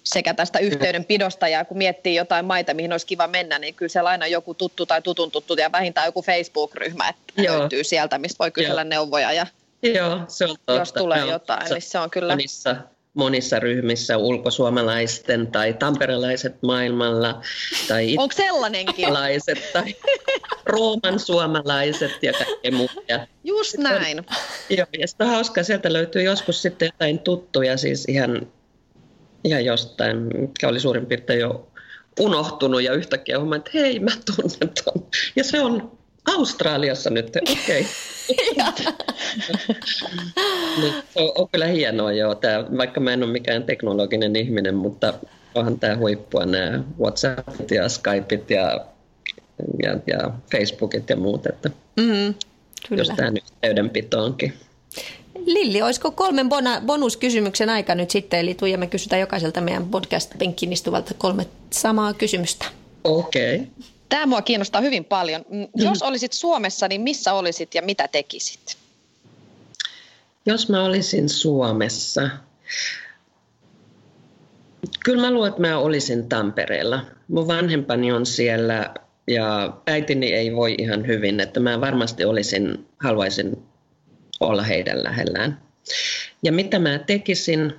sekä 0.04 0.34
tästä 0.34 0.58
yhteydenpidosta 0.58 1.48
ja 1.48 1.64
kun 1.64 1.78
miettii 1.78 2.14
jotain 2.14 2.44
maita, 2.44 2.74
mihin 2.74 2.92
olisi 2.92 3.06
kiva 3.06 3.26
mennä, 3.26 3.58
niin 3.58 3.74
kyllä 3.74 3.88
siellä 3.90 4.10
aina 4.10 4.26
joku 4.26 4.54
tuttu 4.54 4.86
tai 4.86 5.02
tutun 5.02 5.30
tuttu 5.30 5.54
ja 5.54 5.72
vähintään 5.72 6.06
joku 6.06 6.22
Facebook-ryhmä, 6.22 7.08
että 7.08 7.42
Joo. 7.42 7.58
löytyy 7.58 7.84
sieltä, 7.84 8.18
mistä 8.18 8.38
voi 8.38 8.50
kysellä 8.50 8.80
Joo. 8.80 8.88
neuvoja 8.88 9.32
ja 9.32 9.46
Joo, 9.82 10.20
se 10.28 10.44
on 10.44 10.56
totta. 10.56 10.72
jos 10.72 10.92
tulee 10.92 11.18
Joo, 11.18 11.30
jotain, 11.30 11.70
niin 11.70 11.82
se 11.82 11.98
on 11.98 12.10
kyllä... 12.10 12.32
Monissa, 12.32 12.76
monissa 13.14 13.58
ryhmissä 13.60 14.16
ulkosuomalaisten 14.16 15.46
tai 15.46 15.74
tamperelaiset 15.74 16.62
maailmalla 16.62 17.40
tai 17.88 18.14
Onko 18.18 18.34
sellainenkin? 18.34 19.08
tai 19.72 19.94
Rooman 20.66 21.18
suomalaiset 21.18 22.22
ja 22.22 22.32
kaikkea 22.32 22.72
muuta. 22.72 22.94
Just 23.44 23.78
näin. 23.78 24.26
Joo, 24.70 24.86
ja 24.98 25.08
sitä 25.08 25.24
on 25.24 25.30
hauskaa, 25.30 25.64
sieltä 25.64 25.92
löytyy 25.92 26.22
joskus 26.22 26.62
sitten 26.62 26.86
jotain 26.86 27.18
tuttuja, 27.18 27.76
siis 27.76 28.04
ihan 28.08 28.46
ihan 29.44 29.64
jostain, 29.64 30.16
mikä 30.38 30.68
oli 30.68 30.80
suurin 30.80 31.06
piirtein 31.06 31.40
jo 31.40 31.68
unohtunut 32.20 32.82
ja 32.82 32.92
yhtäkkiä 32.92 33.38
huomaan, 33.38 33.58
että 33.58 33.70
hei 33.74 33.98
mä 33.98 34.10
tunnen 34.26 34.74
ton. 34.84 35.06
Ja 35.36 35.44
se 35.44 35.60
on 35.60 35.92
Australiassa 36.24 37.10
nyt, 37.10 37.36
okei. 37.36 37.86
Okay. 38.28 38.92
se 41.10 41.20
on, 41.20 41.32
on 41.34 41.48
kyllä 41.48 41.66
hienoa 41.66 42.12
joo, 42.12 42.34
tää, 42.34 42.64
vaikka 42.76 43.00
mä 43.00 43.12
en 43.12 43.22
ole 43.22 43.32
mikään 43.32 43.64
teknologinen 43.64 44.36
ihminen, 44.36 44.74
mutta 44.74 45.14
onhan 45.54 45.78
tämä 45.78 45.96
huippua 45.96 46.46
nämä 46.46 46.84
WhatsAppit 47.00 47.70
ja 47.70 47.88
Skypeit 47.88 48.50
ja, 48.50 48.86
ja, 49.82 49.98
ja 50.06 50.30
Facebookit 50.52 51.10
ja 51.10 51.16
muut, 51.16 51.46
että 51.46 51.70
mm, 51.96 52.34
kyllä. 52.88 53.00
jos 53.00 53.08
tähän 53.16 53.36
yhteydenpitoonkin. 53.36 54.54
Lilli, 55.46 55.82
olisiko 55.82 56.10
kolmen 56.10 56.48
bona, 56.48 56.80
bonuskysymyksen 56.86 57.70
aika 57.70 57.94
nyt 57.94 58.10
sitten? 58.10 58.40
Eli 58.40 58.54
Tuija, 58.54 58.78
me 58.78 58.86
kysytään 58.86 59.20
jokaiselta 59.20 59.60
meidän 59.60 59.86
podcast-penkkiin 59.86 60.72
istuvalta 60.72 61.14
kolme 61.18 61.46
samaa 61.70 62.14
kysymystä. 62.14 62.66
Okei. 63.04 63.56
Okay. 63.56 63.66
Tämä 64.08 64.26
mua 64.26 64.42
kiinnostaa 64.42 64.80
hyvin 64.80 65.04
paljon. 65.04 65.44
Jos 65.76 66.02
olisit 66.02 66.32
Suomessa, 66.32 66.88
niin 66.88 67.00
missä 67.00 67.32
olisit 67.32 67.74
ja 67.74 67.82
mitä 67.82 68.08
tekisit? 68.08 68.76
Jos 70.46 70.68
mä 70.68 70.84
olisin 70.84 71.28
Suomessa, 71.28 72.30
Kyllä 75.04 75.20
mä 75.20 75.30
luulen, 75.30 75.48
että 75.48 75.60
mä 75.60 75.78
olisin 75.78 76.28
Tampereella. 76.28 77.00
Mun 77.28 77.46
vanhempani 77.46 78.12
on 78.12 78.26
siellä 78.26 78.94
ja 79.26 79.76
äitini 79.86 80.32
ei 80.32 80.56
voi 80.56 80.74
ihan 80.78 81.06
hyvin, 81.06 81.40
että 81.40 81.60
mä 81.60 81.80
varmasti 81.80 82.24
olisin, 82.24 82.86
haluaisin 83.02 83.62
olla 84.40 84.62
heidän 84.62 85.04
lähellään. 85.04 85.60
Ja 86.42 86.52
mitä 86.52 86.78
mä 86.78 86.98
tekisin, 86.98 87.72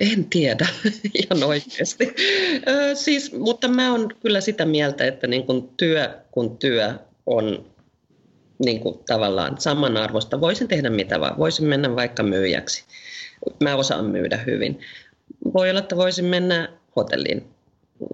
en 0.00 0.24
tiedä 0.24 0.68
ihan 1.22 1.44
oikeasti. 1.44 2.14
Siis, 2.94 3.32
mutta 3.32 3.68
mä 3.68 3.92
oon 3.92 4.08
kyllä 4.20 4.40
sitä 4.40 4.64
mieltä, 4.64 5.06
että 5.06 5.26
niin 5.26 5.46
kun 5.46 5.70
työ 5.76 6.20
kun 6.30 6.58
työ 6.58 6.94
on 7.26 7.70
niin 8.64 8.80
kuin 8.80 8.98
tavallaan 9.06 9.60
samanarvosta. 9.60 10.40
Voisin 10.40 10.68
tehdä 10.68 10.90
mitä 10.90 11.20
vaan. 11.20 11.38
Voisin 11.38 11.66
mennä 11.66 11.96
vaikka 11.96 12.22
myyjäksi. 12.22 12.84
Mä 13.60 13.76
osaan 13.76 14.04
myydä 14.04 14.36
hyvin. 14.36 14.80
Voi 15.54 15.70
olla, 15.70 15.80
että 15.80 15.96
voisin 15.96 16.24
mennä 16.24 16.68
hotelliin 16.96 17.44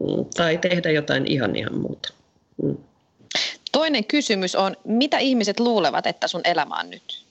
mm, 0.00 0.24
tai 0.36 0.58
tehdä 0.58 0.90
jotain 0.90 1.26
ihan 1.26 1.56
ihan 1.56 1.78
muuta. 1.78 2.12
Toinen 3.76 4.04
kysymys 4.04 4.54
on, 4.54 4.76
mitä 4.84 5.18
ihmiset 5.18 5.60
luulevat, 5.60 6.06
että 6.06 6.28
sun 6.28 6.40
elämä 6.44 6.80
on 6.80 6.90
nyt? 6.90 7.24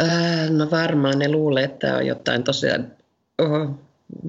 Äh, 0.00 0.50
no 0.50 0.70
varmaan 0.70 1.18
ne 1.18 1.28
luulee, 1.28 1.64
että 1.64 1.96
on 1.96 2.06
jotain 2.06 2.44
tosiaan 2.44 2.92
oho, 3.38 3.78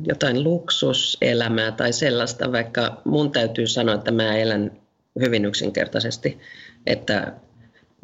jotain 0.04 0.44
luksuselämää 0.44 1.72
tai 1.72 1.94
sellaista, 1.94 2.52
vaikka 2.52 3.02
mun 3.06 3.32
täytyy 3.32 3.68
sanoa, 3.68 3.96
että 3.96 4.12
mä 4.12 4.38
elän 4.38 4.72
hyvin 5.20 5.46
yksinkertaisesti, 5.46 6.39
että 6.88 7.34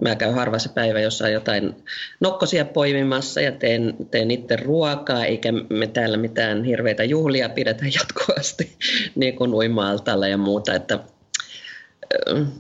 mä 0.02 0.16
käyn 0.16 0.34
harva 0.34 0.60
se 0.60 0.70
päivä 0.70 1.00
jossain 1.00 1.34
jotain 1.34 1.84
nokkosia 2.20 2.66
poimimassa 2.66 3.42
ja 3.42 3.52
teen, 3.52 3.96
teen 4.12 4.32
itse 4.32 4.56
ruokaa, 4.56 5.26
eikä 5.26 5.52
me 5.70 5.88
täällä 5.88 6.18
mitään 6.18 6.64
hirveitä 6.64 7.04
juhlia 7.04 7.50
pidetä 7.50 7.86
jatkuvasti, 8.00 8.78
niin 9.16 9.36
kuin 9.36 9.54
uima 9.54 9.86
ja 10.30 10.38
muuta, 10.38 10.74
että 10.74 11.00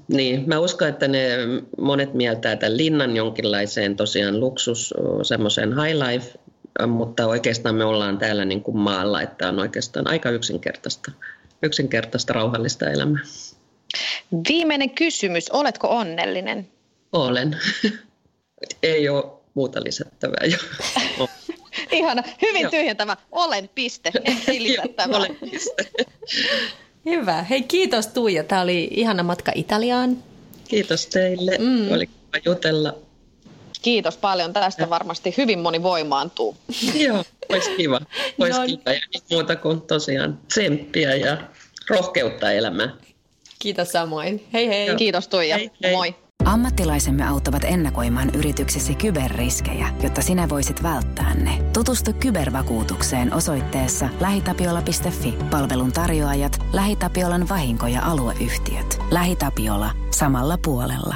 niin, 0.08 0.44
mä 0.48 0.60
uskon, 0.60 0.88
että 0.88 1.08
ne 1.08 1.38
monet 1.78 2.14
mieltää 2.14 2.56
tämän 2.56 2.78
linnan 2.78 3.16
jonkinlaiseen 3.16 3.96
tosiaan 3.96 4.40
luksus, 4.40 4.94
semmoiseen 5.24 5.76
high 5.82 5.96
life, 5.96 6.40
mutta 6.88 7.28
oikeastaan 7.28 7.76
me 7.76 7.86
ollaan 7.86 8.18
täällä 8.18 8.46
niin 8.46 8.64
kuin 8.64 8.78
maalla, 8.78 9.22
että 9.22 9.50
on 9.50 9.60
oikeastaan 9.60 10.08
aika 10.08 10.30
yksinkertaista, 10.30 11.12
yksinkertaista 11.64 12.34
rauhallista 12.34 12.90
elämää. 12.90 13.22
Viimeinen 14.50 14.90
kysymys, 14.90 15.50
oletko 15.50 15.88
onnellinen? 15.88 16.68
Olen. 17.14 17.58
Ei 18.84 19.10
ole 19.10 19.24
muuta 19.54 19.84
lisättävää 19.84 20.46
jo. 20.52 20.58
Ihana, 21.92 22.24
hyvin 22.42 22.70
tyhjentävä. 22.70 23.18
Olen, 23.32 23.70
piste. 23.76 24.12
Ei 24.48 24.64
lisättävää. 24.64 25.18
Olen, 25.20 25.36
piste. 25.36 25.86
Hyvä. 27.06 27.44
Hei, 27.44 27.62
kiitos 27.62 28.08
Tuija. 28.08 28.44
Tämä 28.44 28.62
oli 28.62 28.88
ihana 28.92 29.24
matka 29.24 29.52
Italiaan. 29.56 30.24
Kiitos 30.68 31.06
teille. 31.06 31.58
Mm. 31.60 31.92
Oli 31.92 32.08
kiva 32.08 32.44
jutella. 32.46 32.96
Kiitos 33.82 34.18
paljon. 34.18 34.54
Tästä 34.54 34.90
varmasti 34.90 35.34
hyvin 35.38 35.60
moni 35.60 35.84
voimaantuu. 35.84 36.58
Joo, 37.06 37.24
olisi 37.50 37.72
kiva. 37.78 38.02
Olisi 38.40 38.60
no. 38.60 38.66
kiva. 38.66 38.92
Ja 38.92 39.00
muuta 39.32 39.56
kuin 39.56 39.82
tosiaan 39.82 40.40
tsemppiä 40.48 41.16
ja 41.16 41.38
rohkeutta 41.90 42.52
elämään. 42.52 42.94
Kiitos 43.60 43.92
samoin. 43.92 44.48
Hei 44.54 44.68
hei. 44.68 44.88
Joo. 44.88 44.98
Kiitos 44.98 45.28
Tuija. 45.28 45.58
Hei, 45.58 45.72
hei. 45.84 45.96
Moi. 45.96 46.16
Ammattilaisemme 46.46 47.28
auttavat 47.28 47.64
ennakoimaan 47.64 48.30
yrityksesi 48.36 48.96
kyberriskejä, 48.96 49.88
jotta 50.04 50.22
sinä 50.22 50.50
voisit 50.50 50.84
välttää 50.84 51.34
ne. 51.34 51.64
Tutustu 51.74 52.14
kybervakuutukseen 52.14 53.34
osoitteessa 53.34 54.10
lähitapiola.fi. 54.20 55.38
Palvelun 55.50 55.92
tarjoajat, 55.92 56.66
LähiTapiolan 56.74 57.50
vahinko- 57.50 57.88
ja 57.88 58.02
alueyhtiöt. 58.06 59.00
LähiTapiola. 59.12 59.92
Samalla 60.12 60.58
puolella. 60.66 61.16